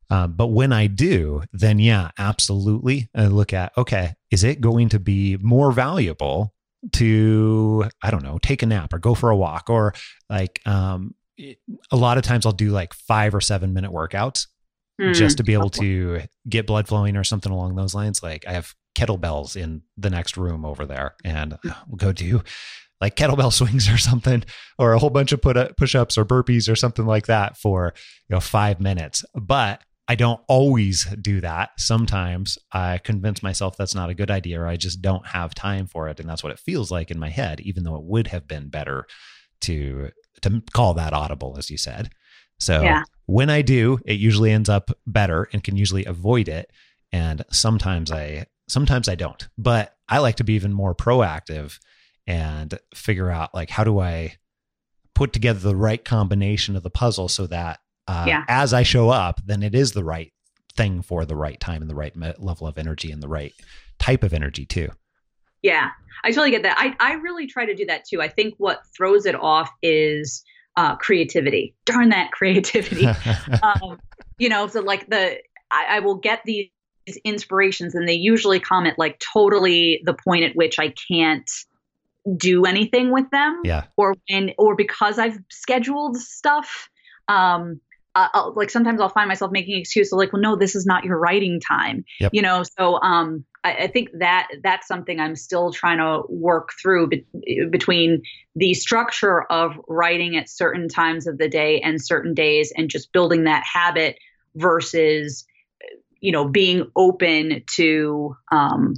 um, 0.10 0.34
but 0.34 0.48
when 0.48 0.72
I 0.74 0.88
do, 0.88 1.44
then 1.54 1.80
yeah, 1.80 2.12
absolutely. 2.18 3.10
I 3.16 3.26
look 3.28 3.54
at, 3.54 3.72
okay, 3.78 4.14
is 4.32 4.44
it 4.44 4.62
going 4.62 4.90
to 4.90 5.00
be 5.00 5.38
more 5.38 5.72
valuable 5.72 6.54
to, 6.94 7.86
I 8.02 8.12
don't 8.12 8.24
know, 8.24 8.38
take 8.42 8.64
a 8.64 8.66
nap 8.66 8.94
or 8.94 9.00
go 9.00 9.16
for 9.16 9.30
a 9.30 9.36
walk 9.36 9.70
or 9.70 9.94
like, 10.30 10.60
um, 10.66 11.16
it- 11.38 11.58
a 11.92 11.96
lot 11.96 12.18
of 12.18 12.24
times 12.24 12.46
I'll 12.46 12.52
do 12.52 12.70
like 12.72 12.94
five 12.94 13.34
or 13.36 13.42
seven 13.42 13.74
minute 13.74 13.92
workouts 13.92 14.48
Hmm. 14.98 15.12
just 15.12 15.36
to 15.38 15.44
be 15.44 15.52
able 15.54 15.70
to 15.72 16.22
get 16.48 16.66
blood 16.68 16.88
flowing 16.88 17.18
or 17.18 17.26
something 17.26 17.52
along 17.52 17.76
those 17.76 17.94
lines. 17.94 18.24
Like 18.24 18.46
I 18.48 18.54
have 18.54 18.74
kettlebells 18.98 19.58
in 19.58 19.82
the 19.98 20.10
next 20.10 20.38
room 20.38 20.64
over 20.64 20.86
there 20.86 21.16
and 21.26 21.58
we'll 21.90 21.98
go 21.98 22.14
do 22.14 22.42
like 23.02 23.18
kettlebell 23.18 23.52
swings 23.60 23.90
or 23.90 23.98
something 23.98 24.46
or 24.80 24.94
a 24.94 25.00
whole 25.00 25.10
bunch 25.10 25.34
of 25.34 25.42
put 25.42 25.76
push-ups 25.76 26.18
or 26.18 26.24
burpees 26.24 26.72
or 26.72 26.78
something 26.78 27.06
like 27.06 27.26
that 27.26 27.58
for 27.58 27.94
you 28.30 28.36
know 28.36 28.40
5 28.40 28.80
minutes 28.80 29.26
but 29.36 29.82
I 30.08 30.16
don't 30.16 30.40
always 30.48 31.06
do 31.22 31.42
that. 31.42 31.72
Sometimes 31.80 32.58
I 32.72 33.00
convince 33.00 33.42
myself 33.42 33.76
that's 33.76 33.96
not 33.96 34.10
a 34.10 34.14
good 34.14 34.30
idea 34.30 34.62
or 34.62 34.68
I 34.68 34.78
just 34.78 35.02
don't 35.02 35.26
have 35.28 35.56
time 35.56 35.88
for 35.88 36.08
it 36.10 36.20
and 36.20 36.30
that's 36.30 36.44
what 36.44 36.52
it 36.52 36.60
feels 36.60 36.92
like 36.92 37.10
in 37.10 37.20
my 37.20 37.30
head 37.30 37.60
even 37.62 37.84
though 37.84 37.96
it 37.96 38.04
would 38.04 38.28
have 38.28 38.48
been 38.48 38.70
better 38.70 39.08
to 39.62 40.12
to 40.42 40.62
call 40.74 40.94
that 40.96 41.14
audible 41.14 41.56
as 41.58 41.72
you 41.72 41.78
said. 41.78 42.12
So 42.60 42.84
Yeah. 42.84 43.04
when 43.26 43.50
I 43.50 43.62
do, 43.64 44.00
it 44.06 44.20
usually 44.20 44.52
ends 44.52 44.70
up 44.70 44.92
better 45.08 45.50
and 45.52 45.64
can 45.64 45.76
usually 45.76 46.06
avoid 46.06 46.48
it 46.50 46.72
and 47.12 47.44
sometimes 47.52 48.12
I 48.12 48.46
sometimes 48.68 49.10
I 49.10 49.16
don't. 49.16 49.48
But 49.58 49.96
I 50.08 50.20
like 50.20 50.36
to 50.36 50.44
be 50.44 50.54
even 50.54 50.74
more 50.74 50.94
proactive 50.94 51.80
and 52.28 52.78
figure 52.94 53.32
out 53.32 53.56
like 53.56 53.72
how 53.72 53.84
do 53.84 54.00
I 54.00 54.36
put 55.16 55.34
together 55.34 55.60
the 55.60 55.76
right 55.76 56.04
combination 56.04 56.76
of 56.76 56.84
the 56.84 56.90
puzzle 56.90 57.28
so 57.28 57.48
that 57.48 57.80
uh, 58.08 58.26
Yeah. 58.28 58.44
as 58.48 58.74
I 58.74 58.84
show 58.84 59.10
up, 59.10 59.42
then 59.46 59.64
it 59.64 59.76
is 59.76 59.94
the 59.94 60.04
right 60.04 60.32
thing 60.76 61.02
for 61.02 61.26
the 61.26 61.36
right 61.36 61.60
time 61.60 61.82
and 61.82 61.90
the 61.90 61.96
right 61.96 62.16
me- 62.16 62.34
level 62.38 62.68
of 62.68 62.78
energy 62.78 63.12
and 63.12 63.22
the 63.22 63.28
right 63.28 63.54
type 64.00 64.24
of 64.24 64.34
energy 64.34 64.66
too. 64.66 64.90
Yeah, 65.62 65.90
I 66.24 66.30
totally 66.30 66.52
get 66.52 66.64
that. 66.64 66.76
I, 66.78 66.96
I 67.00 67.14
really 67.14 67.48
try 67.48 67.66
to 67.66 67.74
do 67.74 67.86
that 67.88 68.06
too. 68.06 68.22
I 68.22 68.28
think 68.28 68.56
what 68.58 68.82
throws 68.96 69.26
it 69.26 69.36
off 69.36 69.72
is 69.82 70.44
uh, 70.78 70.96
creativity. 70.98 71.74
Darn 71.86 72.10
that 72.10 72.32
creativity. 72.32 73.08
um, 73.64 74.00
you 74.38 74.50
know, 74.50 74.68
so 74.68 74.82
like 74.82 75.10
the, 75.10 75.38
I, 75.72 75.86
I 75.90 76.00
will 76.02 76.16
get 76.16 76.42
these 76.46 76.70
inspirations 77.24 77.96
and 77.96 78.08
they 78.08 78.14
usually 78.14 78.60
come 78.60 78.86
at 78.86 79.00
like 79.00 79.20
totally 79.34 80.02
the 80.06 80.14
point 80.14 80.44
at 80.44 80.56
which 80.56 80.78
I 80.80 80.94
can't 81.12 81.50
do 82.38 82.66
anything 82.66 83.12
with 83.12 83.30
them 83.30 83.62
yeah. 83.64 83.86
or 83.98 84.16
and 84.30 84.54
or 84.58 84.76
because 84.76 85.20
I've 85.20 85.38
scheduled 85.50 86.18
stuff. 86.18 86.90
Um, 87.28 87.80
uh, 88.16 88.30
I'll, 88.34 88.54
like 88.56 88.70
sometimes 88.70 89.02
I'll 89.02 89.10
find 89.10 89.28
myself 89.28 89.52
making 89.52 89.78
excuses 89.80 90.14
like, 90.14 90.32
well, 90.32 90.42
no, 90.42 90.56
this 90.56 90.76
is 90.76 90.86
not 90.86 91.04
your 91.04 91.18
writing 91.18 91.60
time. 91.60 92.06
Yep. 92.20 92.32
You 92.34 92.42
know, 92.42 92.64
so 92.64 93.00
um, 93.02 93.46
I, 93.64 93.74
I 93.74 93.88
think 93.88 94.10
that 94.20 94.48
that's 94.64 94.88
something 94.88 95.20
I'm 95.20 95.36
still 95.36 95.74
trying 95.74 95.98
to 95.98 96.24
work 96.30 96.70
through 96.82 97.08
be- 97.08 97.26
between 97.70 98.22
the 98.56 98.74
structure 98.74 99.44
of 99.44 99.74
writing 99.88 100.38
at 100.38 100.50
certain 100.50 100.88
times 100.88 101.28
of 101.28 101.38
the 101.38 101.50
day 101.50 101.82
and 101.82 102.04
certain 102.04 102.34
days, 102.34 102.72
and 102.76 102.90
just 102.90 103.12
building 103.12 103.44
that 103.44 103.64
habit 103.72 104.18
versus, 104.56 105.46
you 106.22 106.32
know, 106.32 106.48
being 106.48 106.90
open 106.96 107.64
to 107.76 108.36
um, 108.52 108.94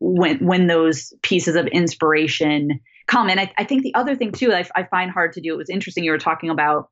when 0.00 0.44
when 0.44 0.66
those 0.66 1.12
pieces 1.22 1.56
of 1.56 1.66
inspiration 1.66 2.80
come. 3.06 3.28
And 3.28 3.38
I, 3.38 3.52
I 3.58 3.64
think 3.64 3.82
the 3.82 3.94
other 3.94 4.16
thing 4.16 4.32
too, 4.32 4.52
I, 4.52 4.64
I, 4.74 4.84
find 4.84 5.10
hard 5.10 5.34
to 5.34 5.40
do. 5.40 5.52
It 5.52 5.58
was 5.58 5.68
interesting. 5.68 6.04
You 6.04 6.12
were 6.12 6.18
talking 6.18 6.50
about, 6.50 6.88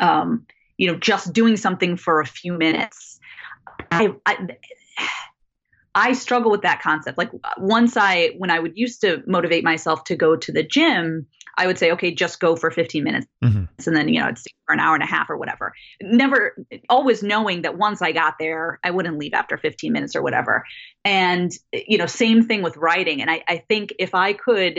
um, 0.00 0.46
you 0.76 0.90
know, 0.90 0.98
just 0.98 1.32
doing 1.32 1.56
something 1.56 1.96
for 1.96 2.20
a 2.20 2.26
few 2.26 2.52
minutes. 2.52 3.18
I, 3.90 4.14
I 4.24 4.48
I 5.96 6.12
struggle 6.12 6.50
with 6.50 6.60
that 6.60 6.82
concept. 6.82 7.16
Like 7.16 7.30
once 7.56 7.96
I, 7.96 8.34
when 8.36 8.50
I 8.50 8.58
would 8.58 8.76
used 8.76 9.00
to 9.00 9.22
motivate 9.26 9.64
myself 9.64 10.04
to 10.04 10.14
go 10.14 10.36
to 10.36 10.52
the 10.52 10.62
gym, 10.62 11.26
I 11.56 11.66
would 11.66 11.78
say, 11.78 11.90
okay, 11.92 12.12
just 12.12 12.38
go 12.38 12.54
for 12.54 12.70
15 12.70 13.02
minutes. 13.02 13.26
Mm-hmm. 13.42 13.64
And 13.86 13.96
then, 13.96 14.08
you 14.08 14.20
know, 14.20 14.28
it's 14.28 14.44
for 14.66 14.74
an 14.74 14.78
hour 14.78 14.94
and 14.94 15.02
a 15.02 15.06
half 15.06 15.30
or 15.30 15.38
whatever. 15.38 15.72
Never, 16.02 16.54
always 16.90 17.22
knowing 17.22 17.62
that 17.62 17.78
once 17.78 18.02
I 18.02 18.12
got 18.12 18.34
there, 18.38 18.78
I 18.84 18.90
wouldn't 18.90 19.16
leave 19.16 19.32
after 19.32 19.56
15 19.56 19.90
minutes 19.90 20.14
or 20.14 20.20
whatever. 20.20 20.66
And, 21.02 21.50
you 21.72 21.96
know, 21.96 22.04
same 22.06 22.46
thing 22.46 22.60
with 22.60 22.76
writing. 22.76 23.22
And 23.22 23.30
I, 23.30 23.42
I 23.48 23.64
think 23.66 23.94
if 23.98 24.14
I 24.14 24.34
could, 24.34 24.78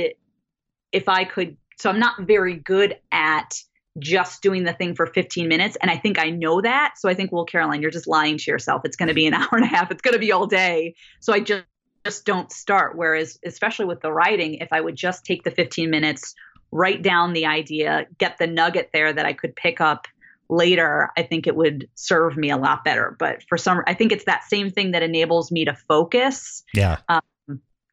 if 0.91 1.09
I 1.09 1.23
could, 1.23 1.57
so 1.79 1.89
I'm 1.89 1.99
not 1.99 2.21
very 2.21 2.55
good 2.55 2.95
at 3.11 3.59
just 3.99 4.41
doing 4.41 4.63
the 4.63 4.73
thing 4.73 4.95
for 4.95 5.07
15 5.07 5.47
minutes. 5.47 5.77
And 5.81 5.89
I 5.89 5.97
think 5.97 6.19
I 6.19 6.29
know 6.29 6.61
that. 6.61 6.95
So 6.97 7.09
I 7.09 7.13
think, 7.13 7.31
well, 7.31 7.45
Caroline, 7.45 7.81
you're 7.81 7.91
just 7.91 8.07
lying 8.07 8.37
to 8.37 8.51
yourself. 8.51 8.81
It's 8.85 8.95
going 8.95 9.07
to 9.07 9.13
be 9.13 9.27
an 9.27 9.33
hour 9.35 9.49
and 9.51 9.63
a 9.63 9.67
half. 9.67 9.91
It's 9.91 10.01
going 10.01 10.13
to 10.13 10.19
be 10.19 10.31
all 10.31 10.47
day. 10.47 10.95
So 11.19 11.33
I 11.33 11.39
just, 11.39 11.65
just 12.05 12.25
don't 12.25 12.51
start. 12.51 12.97
Whereas, 12.97 13.39
especially 13.45 13.85
with 13.85 14.01
the 14.01 14.11
writing, 14.11 14.55
if 14.55 14.71
I 14.71 14.79
would 14.79 14.95
just 14.95 15.25
take 15.25 15.43
the 15.43 15.51
15 15.51 15.89
minutes, 15.89 16.35
write 16.71 17.01
down 17.01 17.33
the 17.33 17.45
idea, 17.45 18.05
get 18.17 18.37
the 18.37 18.47
nugget 18.47 18.91
there 18.93 19.11
that 19.11 19.25
I 19.25 19.33
could 19.33 19.55
pick 19.55 19.81
up 19.81 20.07
later, 20.49 21.09
I 21.17 21.23
think 21.23 21.47
it 21.47 21.55
would 21.55 21.89
serve 21.95 22.37
me 22.37 22.49
a 22.49 22.57
lot 22.57 22.83
better. 22.83 23.15
But 23.19 23.43
for 23.49 23.57
some, 23.57 23.81
I 23.85 23.93
think 23.93 24.11
it's 24.11 24.25
that 24.25 24.43
same 24.45 24.69
thing 24.69 24.91
that 24.91 25.03
enables 25.03 25.51
me 25.51 25.65
to 25.65 25.73
focus. 25.73 26.63
Yeah. 26.73 26.97
Um, 27.09 27.21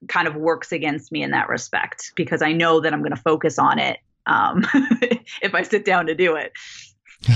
kind 0.06 0.28
of 0.28 0.36
works 0.36 0.70
against 0.70 1.10
me 1.10 1.22
in 1.22 1.30
that 1.30 1.48
respect 1.48 2.12
because 2.14 2.42
I 2.42 2.52
know 2.52 2.80
that 2.80 2.92
I'm 2.92 3.00
going 3.00 3.14
to 3.14 3.22
focus 3.22 3.58
on 3.58 3.78
it 3.78 3.98
um, 4.26 4.66
if 5.42 5.54
I 5.54 5.62
sit 5.62 5.84
down 5.84 6.06
to 6.06 6.14
do 6.14 6.36
it. 6.36 6.52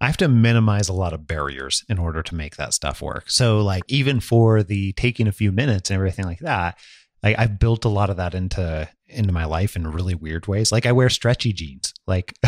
I 0.00 0.06
have 0.06 0.16
to 0.18 0.28
minimize 0.28 0.88
a 0.88 0.92
lot 0.92 1.14
of 1.14 1.26
barriers 1.26 1.82
in 1.88 1.98
order 1.98 2.22
to 2.22 2.34
make 2.34 2.56
that 2.56 2.74
stuff 2.74 3.00
work. 3.00 3.30
So, 3.30 3.60
like, 3.62 3.84
even 3.88 4.20
for 4.20 4.62
the 4.62 4.92
taking 4.92 5.26
a 5.26 5.32
few 5.32 5.50
minutes 5.50 5.88
and 5.88 5.96
everything 5.96 6.26
like 6.26 6.40
that, 6.40 6.78
I, 7.22 7.34
I've 7.38 7.58
built 7.58 7.86
a 7.86 7.88
lot 7.88 8.10
of 8.10 8.18
that 8.18 8.34
into 8.34 8.88
into 9.06 9.32
my 9.32 9.44
life 9.44 9.76
in 9.76 9.86
really 9.86 10.14
weird 10.14 10.46
ways. 10.46 10.72
Like, 10.72 10.84
I 10.84 10.92
wear 10.92 11.08
stretchy 11.08 11.52
jeans. 11.54 11.94
Like, 12.06 12.34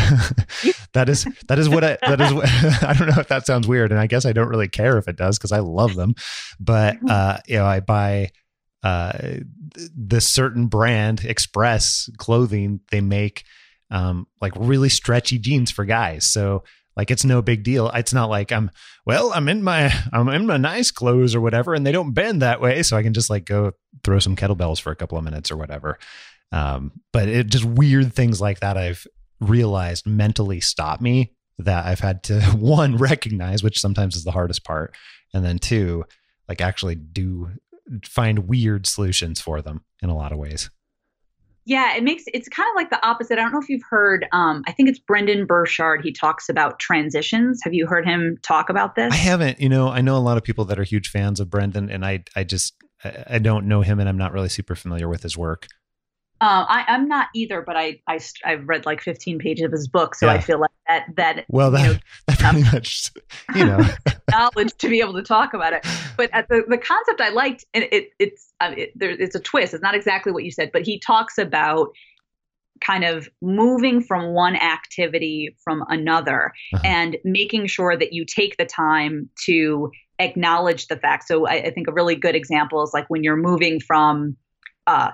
that 0.93 1.09
is 1.09 1.25
that 1.47 1.57
is 1.57 1.67
what 1.67 1.83
I 1.83 1.97
that 2.01 2.21
is. 2.21 2.33
What, 2.33 2.47
I 2.83 2.93
don't 2.93 3.07
know 3.07 3.21
if 3.21 3.27
that 3.29 3.47
sounds 3.47 3.67
weird, 3.67 3.91
and 3.91 3.99
I 3.99 4.05
guess 4.05 4.25
I 4.25 4.33
don't 4.33 4.49
really 4.49 4.67
care 4.67 4.97
if 4.99 5.07
it 5.07 5.15
does 5.15 5.39
because 5.39 5.51
I 5.51 5.59
love 5.59 5.95
them. 5.95 6.13
But 6.59 6.97
uh, 7.09 7.39
you 7.47 7.57
know, 7.57 7.65
I 7.65 7.79
buy 7.79 8.29
uh, 8.87 9.11
this 9.93 10.29
certain 10.29 10.67
brand, 10.67 11.25
Express 11.25 12.09
clothing, 12.17 12.79
they 12.89 13.01
make 13.01 13.43
um, 13.91 14.27
like 14.39 14.53
really 14.55 14.87
stretchy 14.87 15.37
jeans 15.39 15.71
for 15.71 15.83
guys. 15.83 16.25
So 16.25 16.63
like 16.95 17.11
it's 17.11 17.25
no 17.25 17.41
big 17.41 17.63
deal. 17.63 17.89
It's 17.89 18.13
not 18.13 18.29
like 18.29 18.53
I'm 18.53 18.71
well, 19.05 19.33
I'm 19.33 19.49
in 19.49 19.61
my 19.61 19.93
I'm 20.13 20.29
in 20.29 20.45
my 20.45 20.55
nice 20.55 20.89
clothes 20.89 21.35
or 21.35 21.41
whatever, 21.41 21.73
and 21.73 21.85
they 21.85 21.91
don't 21.91 22.13
bend 22.13 22.41
that 22.41 22.61
way, 22.61 22.81
so 22.81 22.95
I 22.95 23.03
can 23.03 23.13
just 23.13 23.29
like 23.29 23.43
go 23.43 23.73
throw 24.05 24.19
some 24.19 24.37
kettlebells 24.37 24.79
for 24.79 24.91
a 24.91 24.95
couple 24.95 25.17
of 25.17 25.23
minutes 25.25 25.51
or 25.51 25.57
whatever. 25.57 25.99
Um, 26.53 26.93
but 27.11 27.27
it 27.27 27.47
just 27.47 27.65
weird 27.65 28.13
things 28.13 28.39
like 28.39 28.61
that 28.61 28.77
I've 28.77 29.05
realized 29.41 30.07
mentally 30.07 30.61
stop 30.61 31.01
me 31.01 31.33
that 31.59 31.85
I've 31.85 31.99
had 31.99 32.23
to 32.23 32.39
one 32.57 32.95
recognize, 32.95 33.63
which 33.63 33.81
sometimes 33.81 34.15
is 34.15 34.23
the 34.23 34.31
hardest 34.31 34.63
part, 34.63 34.95
and 35.33 35.43
then 35.43 35.59
two, 35.59 36.05
like 36.47 36.61
actually 36.61 36.95
do 36.95 37.51
find 38.05 38.47
weird 38.47 38.85
solutions 38.85 39.39
for 39.39 39.61
them 39.61 39.83
in 40.01 40.09
a 40.09 40.15
lot 40.15 40.31
of 40.31 40.37
ways. 40.37 40.69
Yeah, 41.65 41.97
it 41.97 42.03
makes 42.03 42.23
it's 42.33 42.47
kind 42.47 42.67
of 42.69 42.75
like 42.77 42.89
the 42.89 43.05
opposite. 43.05 43.37
I 43.37 43.41
don't 43.41 43.51
know 43.51 43.59
if 43.59 43.67
you've 43.67 43.83
heard. 43.89 44.25
Um, 44.31 44.63
I 44.67 44.71
think 44.71 44.87
it's 44.87 44.99
Brendon 44.99 45.45
Burchard. 45.45 46.01
He 46.01 46.13
talks 46.13 46.47
about 46.47 46.79
transitions. 46.79 47.59
Have 47.63 47.73
you 47.73 47.85
heard 47.85 48.05
him 48.05 48.37
talk 48.41 48.69
about 48.69 48.95
this? 48.95 49.11
I 49.11 49.17
haven't. 49.17 49.59
You 49.59 49.67
know, 49.67 49.89
I 49.89 49.99
know 49.99 50.15
a 50.15 50.19
lot 50.19 50.37
of 50.37 50.43
people 50.43 50.63
that 50.65 50.79
are 50.79 50.83
huge 50.83 51.09
fans 51.09 51.41
of 51.41 51.49
Brendan, 51.49 51.89
and 51.89 52.05
I, 52.05 52.23
I 52.37 52.45
just, 52.45 52.73
I 53.03 53.39
don't 53.39 53.67
know 53.67 53.81
him, 53.81 53.99
and 53.99 54.07
I'm 54.07 54.17
not 54.17 54.31
really 54.31 54.47
super 54.47 54.75
familiar 54.75 55.09
with 55.09 55.23
his 55.23 55.37
work. 55.37 55.67
Uh, 56.39 56.65
I, 56.67 56.85
am 56.87 57.07
not 57.07 57.29
either, 57.33 57.61
but 57.61 57.75
I, 57.75 57.99
I 58.07 58.19
I've 58.45 58.67
read 58.67 58.85
like 58.85 59.01
15 59.01 59.39
pages 59.39 59.65
of 59.65 59.71
his 59.71 59.87
book, 59.87 60.13
so 60.13 60.27
yeah. 60.27 60.33
I 60.33 60.39
feel 60.39 60.59
like 60.59 60.71
that 60.87 61.07
that 61.15 61.45
well 61.49 61.71
that, 61.71 61.81
you 61.81 61.93
know, 61.93 61.99
that 62.27 62.37
pretty 62.39 62.63
much 62.63 63.11
you 63.55 63.65
know 63.65 63.79
knowledge 64.31 64.73
to 64.77 64.89
be 64.89 64.99
able 64.99 65.13
to 65.13 65.23
talk 65.23 65.53
about 65.53 65.73
it. 65.73 65.85
But 66.15 66.31
the 66.49 66.63
the 66.67 66.77
concept 66.77 67.21
I 67.21 67.29
liked, 67.29 67.65
and 67.73 67.87
it 67.91 68.09
it's 68.19 68.53
uh, 68.61 68.73
it, 68.77 68.91
there, 68.95 69.09
it's 69.09 69.35
a 69.35 69.39
twist. 69.39 69.73
It's 69.73 69.81
not 69.81 69.95
exactly 69.95 70.31
what 70.31 70.43
you 70.43 70.51
said, 70.51 70.71
but 70.71 70.83
he 70.83 70.99
talks 70.99 71.39
about 71.39 71.89
kind 72.81 73.03
of 73.03 73.27
moving 73.41 74.01
from 74.01 74.33
one 74.33 74.55
activity 74.55 75.55
from 75.63 75.83
another 75.89 76.53
uh-huh. 76.73 76.83
and 76.85 77.17
making 77.23 77.65
sure 77.65 77.97
that 77.97 78.13
you 78.13 78.23
take 78.25 78.57
the 78.57 78.65
time 78.65 79.27
to 79.45 79.91
acknowledge 80.19 80.87
the 80.87 80.97
fact. 80.97 81.27
So 81.27 81.47
I, 81.47 81.53
I 81.53 81.71
think 81.71 81.87
a 81.87 81.91
really 81.93 82.15
good 82.15 82.35
example 82.35 82.83
is 82.83 82.91
like 82.93 83.07
when 83.07 83.23
you're 83.23 83.37
moving 83.37 83.79
from 83.79 84.37
uh, 84.85 85.11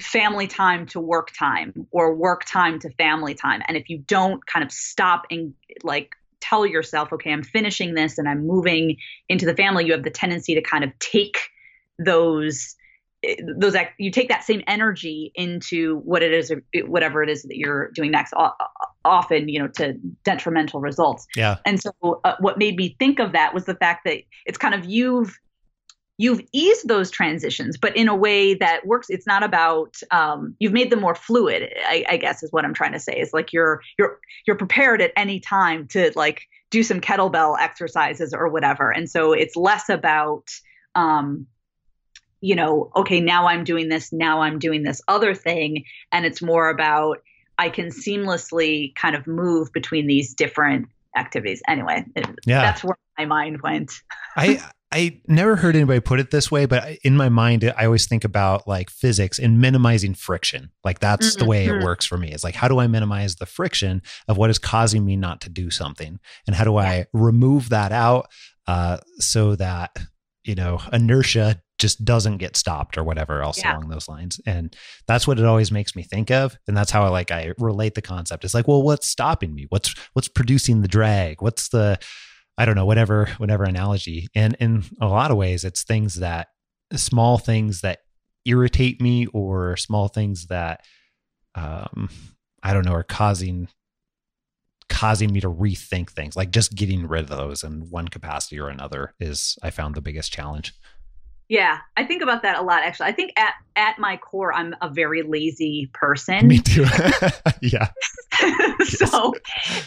family 0.00 0.46
time 0.46 0.86
to 0.86 1.00
work 1.00 1.30
time 1.38 1.86
or 1.90 2.14
work 2.14 2.44
time 2.44 2.78
to 2.80 2.90
family 2.90 3.34
time. 3.34 3.62
And 3.66 3.76
if 3.76 3.88
you 3.88 3.98
don't 3.98 4.44
kind 4.46 4.64
of 4.64 4.72
stop 4.72 5.26
and 5.30 5.54
like 5.82 6.12
tell 6.40 6.66
yourself, 6.66 7.12
okay, 7.12 7.32
I'm 7.32 7.42
finishing 7.42 7.94
this 7.94 8.18
and 8.18 8.28
I'm 8.28 8.46
moving 8.46 8.96
into 9.28 9.46
the 9.46 9.54
family, 9.54 9.86
you 9.86 9.92
have 9.92 10.04
the 10.04 10.10
tendency 10.10 10.54
to 10.54 10.62
kind 10.62 10.84
of 10.84 10.96
take 10.98 11.38
those 11.98 12.76
those 13.56 13.74
you 13.98 14.12
take 14.12 14.28
that 14.28 14.44
same 14.44 14.62
energy 14.68 15.32
into 15.34 15.96
what 16.04 16.22
it 16.22 16.32
is 16.32 16.52
whatever 16.86 17.20
it 17.20 17.28
is 17.28 17.42
that 17.42 17.56
you're 17.56 17.90
doing 17.90 18.12
next 18.12 18.32
often 19.04 19.48
you 19.48 19.58
know 19.58 19.66
to 19.66 19.94
detrimental 20.22 20.80
results 20.80 21.26
yeah 21.34 21.56
and 21.66 21.82
so 21.82 21.90
uh, 22.22 22.36
what 22.38 22.58
made 22.58 22.76
me 22.76 22.94
think 23.00 23.18
of 23.18 23.32
that 23.32 23.52
was 23.52 23.64
the 23.64 23.74
fact 23.74 24.04
that 24.04 24.18
it's 24.46 24.56
kind 24.56 24.72
of 24.72 24.84
you've 24.84 25.36
you've 26.18 26.42
eased 26.52 26.86
those 26.88 27.10
transitions, 27.10 27.78
but 27.78 27.96
in 27.96 28.08
a 28.08 28.14
way 28.14 28.54
that 28.54 28.84
works. 28.84 29.06
It's 29.08 29.26
not 29.26 29.42
about 29.42 29.96
um, 30.10 30.54
you've 30.58 30.72
made 30.72 30.90
them 30.90 31.00
more 31.00 31.14
fluid. 31.14 31.72
I, 31.86 32.04
I, 32.08 32.16
guess 32.16 32.42
is 32.42 32.52
what 32.52 32.64
I'm 32.64 32.74
trying 32.74 32.92
to 32.92 32.98
say. 32.98 33.18
Is 33.18 33.32
like 33.32 33.52
you're 33.52 33.80
you're 33.98 34.18
you're 34.46 34.56
prepared 34.56 35.00
at 35.00 35.12
any 35.16 35.40
time 35.40 35.86
to 35.88 36.12
like 36.16 36.42
do 36.70 36.82
some 36.82 37.00
kettlebell 37.00 37.56
exercises 37.58 38.34
or 38.34 38.48
whatever. 38.48 38.90
And 38.90 39.08
so 39.08 39.32
it's 39.32 39.56
less 39.56 39.88
about 39.88 40.50
um, 40.94 41.46
you 42.40 42.54
know, 42.54 42.90
okay, 42.94 43.20
now 43.20 43.46
I'm 43.46 43.64
doing 43.64 43.88
this, 43.88 44.12
now 44.12 44.42
I'm 44.42 44.58
doing 44.58 44.82
this 44.82 45.00
other 45.08 45.34
thing, 45.34 45.84
and 46.12 46.24
it's 46.26 46.42
more 46.42 46.68
about 46.68 47.18
I 47.58 47.68
can 47.68 47.86
seamlessly 47.86 48.94
kind 48.94 49.16
of 49.16 49.26
move 49.26 49.72
between 49.72 50.06
these 50.06 50.34
different 50.34 50.88
activities. 51.16 51.62
Anyway, 51.66 52.04
yeah. 52.46 52.62
that's 52.62 52.84
where 52.84 52.96
my 53.18 53.24
mind 53.24 53.60
went. 53.62 53.92
I 54.36 54.60
I 54.90 55.20
never 55.26 55.56
heard 55.56 55.76
anybody 55.76 56.00
put 56.00 56.18
it 56.18 56.30
this 56.30 56.50
way, 56.50 56.64
but 56.64 56.96
in 57.04 57.14
my 57.14 57.28
mind, 57.28 57.62
I 57.76 57.84
always 57.84 58.06
think 58.06 58.24
about 58.24 58.66
like 58.66 58.88
physics 58.88 59.38
and 59.38 59.60
minimizing 59.60 60.14
friction. 60.14 60.70
Like 60.82 60.98
that's 60.98 61.32
mm-hmm. 61.32 61.38
the 61.40 61.44
way 61.44 61.66
it 61.66 61.72
mm-hmm. 61.72 61.84
works 61.84 62.06
for 62.06 62.16
me. 62.16 62.32
It's 62.32 62.42
like, 62.42 62.54
how 62.54 62.68
do 62.68 62.78
I 62.78 62.86
minimize 62.86 63.36
the 63.36 63.44
friction 63.44 64.00
of 64.28 64.38
what 64.38 64.48
is 64.48 64.58
causing 64.58 65.04
me 65.04 65.14
not 65.16 65.42
to 65.42 65.50
do 65.50 65.70
something? 65.70 66.18
And 66.46 66.56
how 66.56 66.64
do 66.64 66.78
I 66.78 67.04
remove 67.12 67.68
that 67.68 67.92
out 67.92 68.30
uh, 68.66 68.98
so 69.18 69.56
that, 69.56 69.94
you 70.44 70.54
know, 70.54 70.80
inertia 70.90 71.60
just 71.78 72.04
doesn't 72.04 72.38
get 72.38 72.56
stopped 72.56 72.96
or 72.96 73.04
whatever 73.04 73.42
else 73.42 73.58
yeah. 73.58 73.76
along 73.76 73.90
those 73.90 74.08
lines. 74.08 74.40
And 74.46 74.74
that's 75.06 75.26
what 75.26 75.38
it 75.38 75.44
always 75.44 75.70
makes 75.70 75.94
me 75.94 76.02
think 76.02 76.30
of. 76.30 76.56
And 76.66 76.76
that's 76.76 76.90
how 76.90 77.04
I 77.04 77.08
like, 77.08 77.30
I 77.30 77.52
relate 77.58 77.94
the 77.94 78.02
concept. 78.02 78.44
It's 78.44 78.54
like, 78.54 78.66
well, 78.66 78.82
what's 78.82 79.06
stopping 79.06 79.54
me? 79.54 79.66
What's, 79.68 79.94
what's 80.14 80.28
producing 80.28 80.80
the 80.80 80.88
drag? 80.88 81.42
What's 81.42 81.68
the, 81.68 81.98
I 82.58 82.64
don't 82.64 82.74
know, 82.74 82.84
whatever, 82.84 83.26
whatever 83.38 83.62
analogy. 83.64 84.28
And 84.34 84.56
in 84.58 84.84
a 85.00 85.06
lot 85.06 85.30
of 85.30 85.36
ways, 85.36 85.64
it's 85.64 85.84
things 85.84 86.16
that 86.16 86.48
small 86.96 87.38
things 87.38 87.82
that 87.82 88.00
irritate 88.44 89.00
me 89.00 89.26
or 89.26 89.76
small 89.76 90.08
things 90.08 90.46
that 90.46 90.80
um, 91.54 92.10
I 92.62 92.72
don't 92.74 92.84
know 92.84 92.92
are 92.92 93.04
causing 93.04 93.68
causing 94.88 95.32
me 95.32 95.40
to 95.40 95.50
rethink 95.50 96.10
things. 96.10 96.34
Like 96.36 96.50
just 96.50 96.74
getting 96.74 97.06
rid 97.06 97.20
of 97.20 97.28
those 97.28 97.62
in 97.62 97.88
one 97.90 98.08
capacity 98.08 98.58
or 98.58 98.68
another 98.68 99.14
is 99.20 99.56
I 99.62 99.70
found 99.70 99.94
the 99.94 100.00
biggest 100.00 100.32
challenge. 100.32 100.74
Yeah, 101.48 101.78
I 101.96 102.04
think 102.04 102.22
about 102.22 102.42
that 102.42 102.58
a 102.58 102.62
lot 102.62 102.82
actually. 102.82 103.06
I 103.06 103.12
think 103.12 103.32
at 103.36 103.54
at 103.76 103.98
my 103.98 104.16
core 104.16 104.52
I'm 104.52 104.74
a 104.82 104.88
very 104.88 105.22
lazy 105.22 105.90
person. 105.94 106.48
Me 106.48 106.58
too. 106.58 106.86
yeah. 107.62 107.88
so 108.84 109.34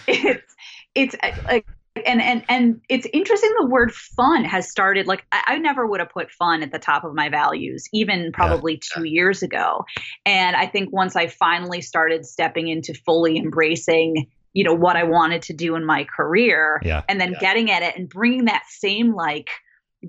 it's 0.08 0.56
it's 0.96 1.16
like 1.46 1.68
and 2.06 2.22
and 2.22 2.44
and 2.48 2.82
it's 2.90 3.08
interesting 3.12 3.52
the 3.60 3.66
word 3.66 3.94
fun 3.94 4.46
has 4.46 4.70
started 4.70 5.08
like 5.08 5.26
I, 5.32 5.44
I, 5.48 5.58
never 5.58 5.86
would 5.86 6.00
have 6.00 6.10
put 6.10 6.32
fun 6.32 6.64
at 6.64 6.72
the 6.72 6.80
top 6.80 7.04
of 7.04 7.14
my 7.14 7.28
values 7.30 7.88
even 7.94 8.32
probably 8.32 8.74
yeah, 8.74 8.80
two 8.96 9.04
years 9.04 9.44
ago. 9.44 9.86
And 10.26 10.56
i 10.56 10.66
think 10.66 10.94
once 10.94 11.16
i 11.16 11.28
finally 11.28 11.82
started 11.82 12.26
stepping 12.26 12.70
into 12.70 12.94
fully 12.94 13.38
embracing 13.38 14.28
you 14.54 14.64
know 14.64 14.74
what 14.74 14.96
i 14.96 15.04
wanted 15.04 15.42
to 15.44 15.54
do 15.54 15.76
in 15.76 15.86
my 15.86 16.06
career 16.06 16.80
yeah, 16.84 17.04
and 17.10 17.20
then 17.20 17.36
getting 17.40 17.70
at 17.70 17.84
it 17.84 17.96
and 17.98 18.08
bringing 18.08 18.46
that 18.46 18.64
same 18.70 19.14
like 19.14 19.50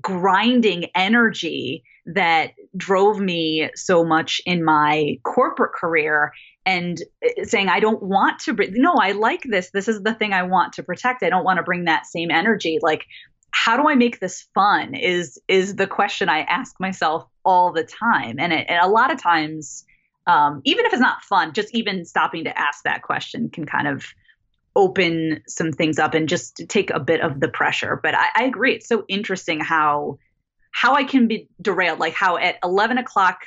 grinding 0.00 0.86
energy 0.94 1.82
that 2.06 2.52
drove 2.76 3.20
me 3.20 3.68
so 3.74 4.04
much 4.04 4.40
in 4.46 4.64
my 4.64 5.18
corporate 5.24 5.72
career 5.72 6.32
and 6.64 7.00
uh, 7.24 7.44
saying 7.44 7.68
I 7.68 7.80
don't 7.80 8.02
want 8.02 8.40
to 8.40 8.54
bring 8.54 8.72
no 8.74 8.94
I 8.94 9.12
like 9.12 9.42
this. 9.42 9.70
This 9.70 9.88
is 9.88 10.02
the 10.02 10.14
thing 10.14 10.32
I 10.32 10.44
want 10.44 10.74
to 10.74 10.82
protect. 10.82 11.22
I 11.22 11.30
don't 11.30 11.44
want 11.44 11.58
to 11.58 11.62
bring 11.62 11.84
that 11.84 12.06
same 12.06 12.30
energy. 12.30 12.78
Like 12.82 13.04
how 13.50 13.76
do 13.76 13.88
I 13.88 13.94
make 13.94 14.18
this 14.18 14.46
fun 14.54 14.94
is 14.94 15.40
is 15.48 15.76
the 15.76 15.86
question 15.86 16.28
I 16.28 16.40
ask 16.40 16.78
myself 16.80 17.26
all 17.44 17.72
the 17.72 17.84
time. 17.84 18.36
And, 18.38 18.52
it, 18.52 18.66
and 18.68 18.84
a 18.84 18.88
lot 18.88 19.12
of 19.12 19.20
times 19.20 19.84
um, 20.26 20.62
even 20.64 20.86
if 20.86 20.92
it's 20.92 21.02
not 21.02 21.22
fun 21.22 21.52
just 21.52 21.74
even 21.74 22.04
stopping 22.04 22.44
to 22.44 22.58
ask 22.58 22.84
that 22.84 23.02
question 23.02 23.50
can 23.50 23.66
kind 23.66 23.88
of 23.88 24.06
open 24.74 25.42
some 25.46 25.72
things 25.72 25.98
up 25.98 26.14
and 26.14 26.28
just 26.28 26.62
take 26.68 26.90
a 26.90 27.00
bit 27.00 27.20
of 27.20 27.40
the 27.40 27.48
pressure. 27.48 28.00
But 28.02 28.14
I, 28.14 28.28
I 28.36 28.44
agree. 28.44 28.74
It's 28.74 28.88
so 28.88 29.04
interesting 29.08 29.60
how 29.60 30.18
how 30.70 30.94
I 30.94 31.04
can 31.04 31.28
be 31.28 31.48
derailed. 31.60 31.98
Like 31.98 32.14
how 32.14 32.38
at 32.38 32.56
11 32.64 32.98
o'clock 32.98 33.40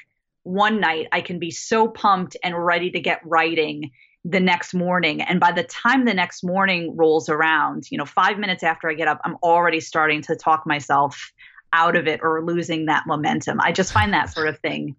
one 0.46 0.80
night 0.80 1.08
I 1.12 1.22
can 1.22 1.40
be 1.40 1.52
so 1.52 1.88
pumped 1.88 2.38
and 2.44 2.56
ready 2.56 2.92
to 2.92 3.00
get 3.00 3.20
writing 3.26 3.92
the 4.24 4.40
next 4.40 4.74
morning. 4.74 5.22
And 5.22 5.40
by 5.40 5.52
the 5.52 5.64
time 5.64 6.06
the 6.06 6.14
next 6.14 6.44
morning 6.44 6.96
rolls 6.96 7.30
around, 7.30 7.86
you 7.92 7.98
know, 7.98 8.06
five 8.06 8.38
minutes 8.38 8.64
after 8.64 8.90
I 8.90 8.94
get 8.94 9.08
up, 9.08 9.20
I'm 9.26 9.38
already 9.44 9.80
starting 9.80 10.22
to 10.24 10.36
talk 10.36 10.66
myself 10.66 11.32
out 11.74 11.96
of 11.96 12.08
it 12.08 12.22
or 12.24 12.44
losing 12.44 12.86
that 12.86 13.04
momentum. 13.08 13.60
I 13.60 13.72
just 13.72 13.92
find 13.92 14.14
that 14.14 14.32
sort 14.32 14.48
of 14.48 14.60
thing. 14.60 14.96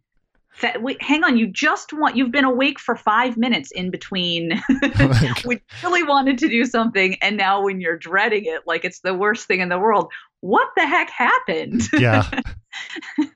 Wait, 0.81 1.01
hang 1.03 1.23
on, 1.23 1.37
you 1.37 1.47
just 1.47 1.93
want 1.93 2.17
you've 2.17 2.33
been 2.33 2.45
awake 2.45 2.81
for 2.81 2.97
five 2.97 3.37
minutes 3.37 3.71
in 3.71 3.91
between. 3.91 4.63
we 5.45 5.61
really 5.83 6.03
wanted 6.03 6.39
to 6.39 6.49
do 6.49 6.65
something, 6.65 7.17
and 7.21 7.37
now 7.37 7.63
when 7.63 7.79
you're 7.79 7.99
dreading 7.99 8.47
it, 8.47 8.63
like 8.67 8.85
it's 8.85 9.01
the 9.01 9.13
worst 9.13 9.47
thing 9.47 9.61
in 9.61 9.69
the 9.69 9.79
world. 9.79 10.11
What 10.41 10.69
the 10.75 10.87
heck 10.87 11.11
happened? 11.11 11.83
Yeah. 11.93 12.29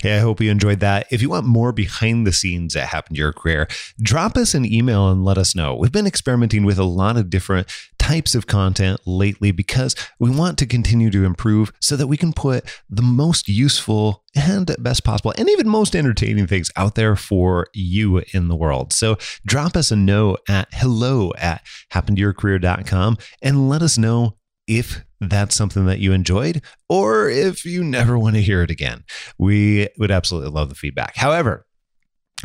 Hey, 0.00 0.16
I 0.16 0.20
hope 0.20 0.40
you 0.40 0.50
enjoyed 0.50 0.80
that. 0.80 1.06
If 1.10 1.22
you 1.22 1.30
want 1.30 1.46
more 1.46 1.72
behind 1.72 2.26
the 2.26 2.32
scenes 2.32 2.74
that 2.74 2.88
happened 2.88 3.16
to 3.16 3.20
your 3.20 3.32
career, 3.32 3.66
drop 4.00 4.36
us 4.36 4.54
an 4.54 4.64
email 4.64 5.10
and 5.10 5.24
let 5.24 5.38
us 5.38 5.56
know. 5.56 5.74
We've 5.74 5.92
been 5.92 6.06
experimenting 6.06 6.64
with 6.64 6.78
a 6.78 6.84
lot 6.84 7.16
of 7.16 7.30
different 7.30 7.68
types 7.98 8.34
of 8.34 8.46
content 8.46 9.00
lately 9.06 9.50
because 9.50 9.94
we 10.18 10.30
want 10.30 10.56
to 10.58 10.64
continue 10.66 11.10
to 11.10 11.24
improve 11.24 11.72
so 11.78 11.94
that 11.96 12.06
we 12.06 12.16
can 12.16 12.32
put 12.32 12.64
the 12.88 13.02
most 13.02 13.48
useful 13.48 14.24
and 14.34 14.74
best 14.78 15.04
possible 15.04 15.34
and 15.36 15.50
even 15.50 15.68
most 15.68 15.94
entertaining 15.94 16.46
things 16.46 16.70
out 16.76 16.94
there 16.94 17.16
for 17.16 17.66
you 17.74 18.22
in 18.32 18.48
the 18.48 18.56
world. 18.56 18.94
So 18.94 19.18
drop 19.44 19.76
us 19.76 19.90
a 19.90 19.96
note 19.96 20.40
at 20.48 20.68
hello 20.72 21.32
at 21.36 21.62
happentoyourcareer.com 21.92 23.18
and 23.42 23.68
let 23.68 23.82
us 23.82 23.98
know 23.98 24.37
if 24.68 25.04
that's 25.20 25.56
something 25.56 25.86
that 25.86 25.98
you 25.98 26.12
enjoyed 26.12 26.62
or 26.88 27.28
if 27.28 27.64
you 27.64 27.82
never 27.82 28.18
want 28.18 28.36
to 28.36 28.42
hear 28.42 28.62
it 28.62 28.70
again. 28.70 29.04
We 29.38 29.88
would 29.98 30.12
absolutely 30.12 30.50
love 30.50 30.68
the 30.68 30.74
feedback. 30.76 31.16
However, 31.16 31.66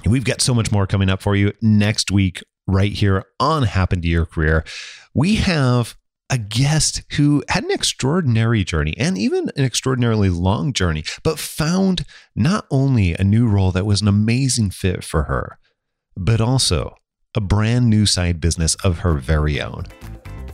we've 0.08 0.26
got 0.26 0.42
so 0.42 0.56
much 0.56 0.72
more 0.72 0.88
coming 0.88 1.10
up 1.10 1.22
for 1.22 1.36
you 1.36 1.54
next 1.62 2.10
week, 2.10 2.42
right 2.66 2.94
here 2.94 3.26
on 3.40 3.64
Happen 3.64 4.02
to 4.02 4.08
Your 4.08 4.26
Career. 4.26 4.64
We 5.14 5.36
have 5.36 5.96
a 6.30 6.38
guest 6.38 7.04
who 7.14 7.44
had 7.50 7.64
an 7.64 7.72
extraordinary 7.72 8.64
journey 8.64 8.96
and 8.98 9.18
even 9.18 9.52
an 9.56 9.64
extraordinarily 9.64 10.30
long 10.30 10.74
journey, 10.74 11.04
but 11.24 11.38
found 11.38 12.06
not 12.36 12.66
only 12.72 13.14
a 13.14 13.24
new 13.24 13.48
role 13.48 13.72
that 13.72 13.86
was 13.86 14.02
an 14.02 14.08
amazing 14.08 14.72
fit 14.72 15.04
for 15.04 15.24
her, 15.24 15.60
but 16.16 16.42
also 16.42 16.96
a 17.36 17.42
brand 17.42 17.90
new 17.90 18.06
side 18.06 18.40
business 18.40 18.76
of 18.84 19.00
her 19.00 19.14
very 19.16 19.62
own. 19.62 19.86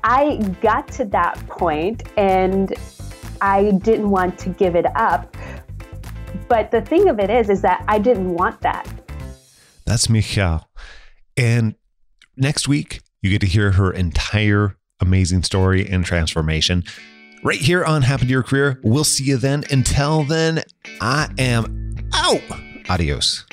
I 0.04 0.38
got 0.62 0.88
to 0.94 1.06
that 1.06 1.36
point 1.48 2.04
and 2.18 2.74
I 3.42 3.72
didn't 3.84 4.10
want 4.10 4.38
to 4.40 4.50
give 4.50 4.76
it 4.76 4.86
up. 4.96 5.36
But 6.48 6.72
the 6.72 6.82
thing 6.82 7.10
of 7.10 7.20
it 7.20 7.30
is, 7.30 7.50
is 7.50 7.62
that 7.62 7.84
I 7.88 8.00
didn't 8.00 8.34
want 8.34 8.62
that. 8.62 8.88
That's 9.86 10.10
Michal. 10.10 10.70
And 11.38 11.76
next 12.36 12.68
week, 12.68 13.02
you 13.22 13.30
get 13.30 13.42
to 13.42 13.48
hear 13.48 13.72
her 13.72 13.92
entire 13.92 14.78
amazing 15.00 15.44
story 15.44 15.88
and 15.90 16.04
transformation 16.04 16.84
right 17.44 17.60
here 17.60 17.84
on 17.86 18.02
Happen 18.02 18.28
to 18.28 18.32
Your 18.32 18.44
Career. 18.44 18.80
We'll 18.84 19.04
see 19.04 19.24
you 19.24 19.38
then. 19.38 19.64
Until 19.72 20.24
then, 20.24 20.64
I 21.02 21.30
am 21.38 21.96
out. 22.14 22.42
Adios. 22.90 23.46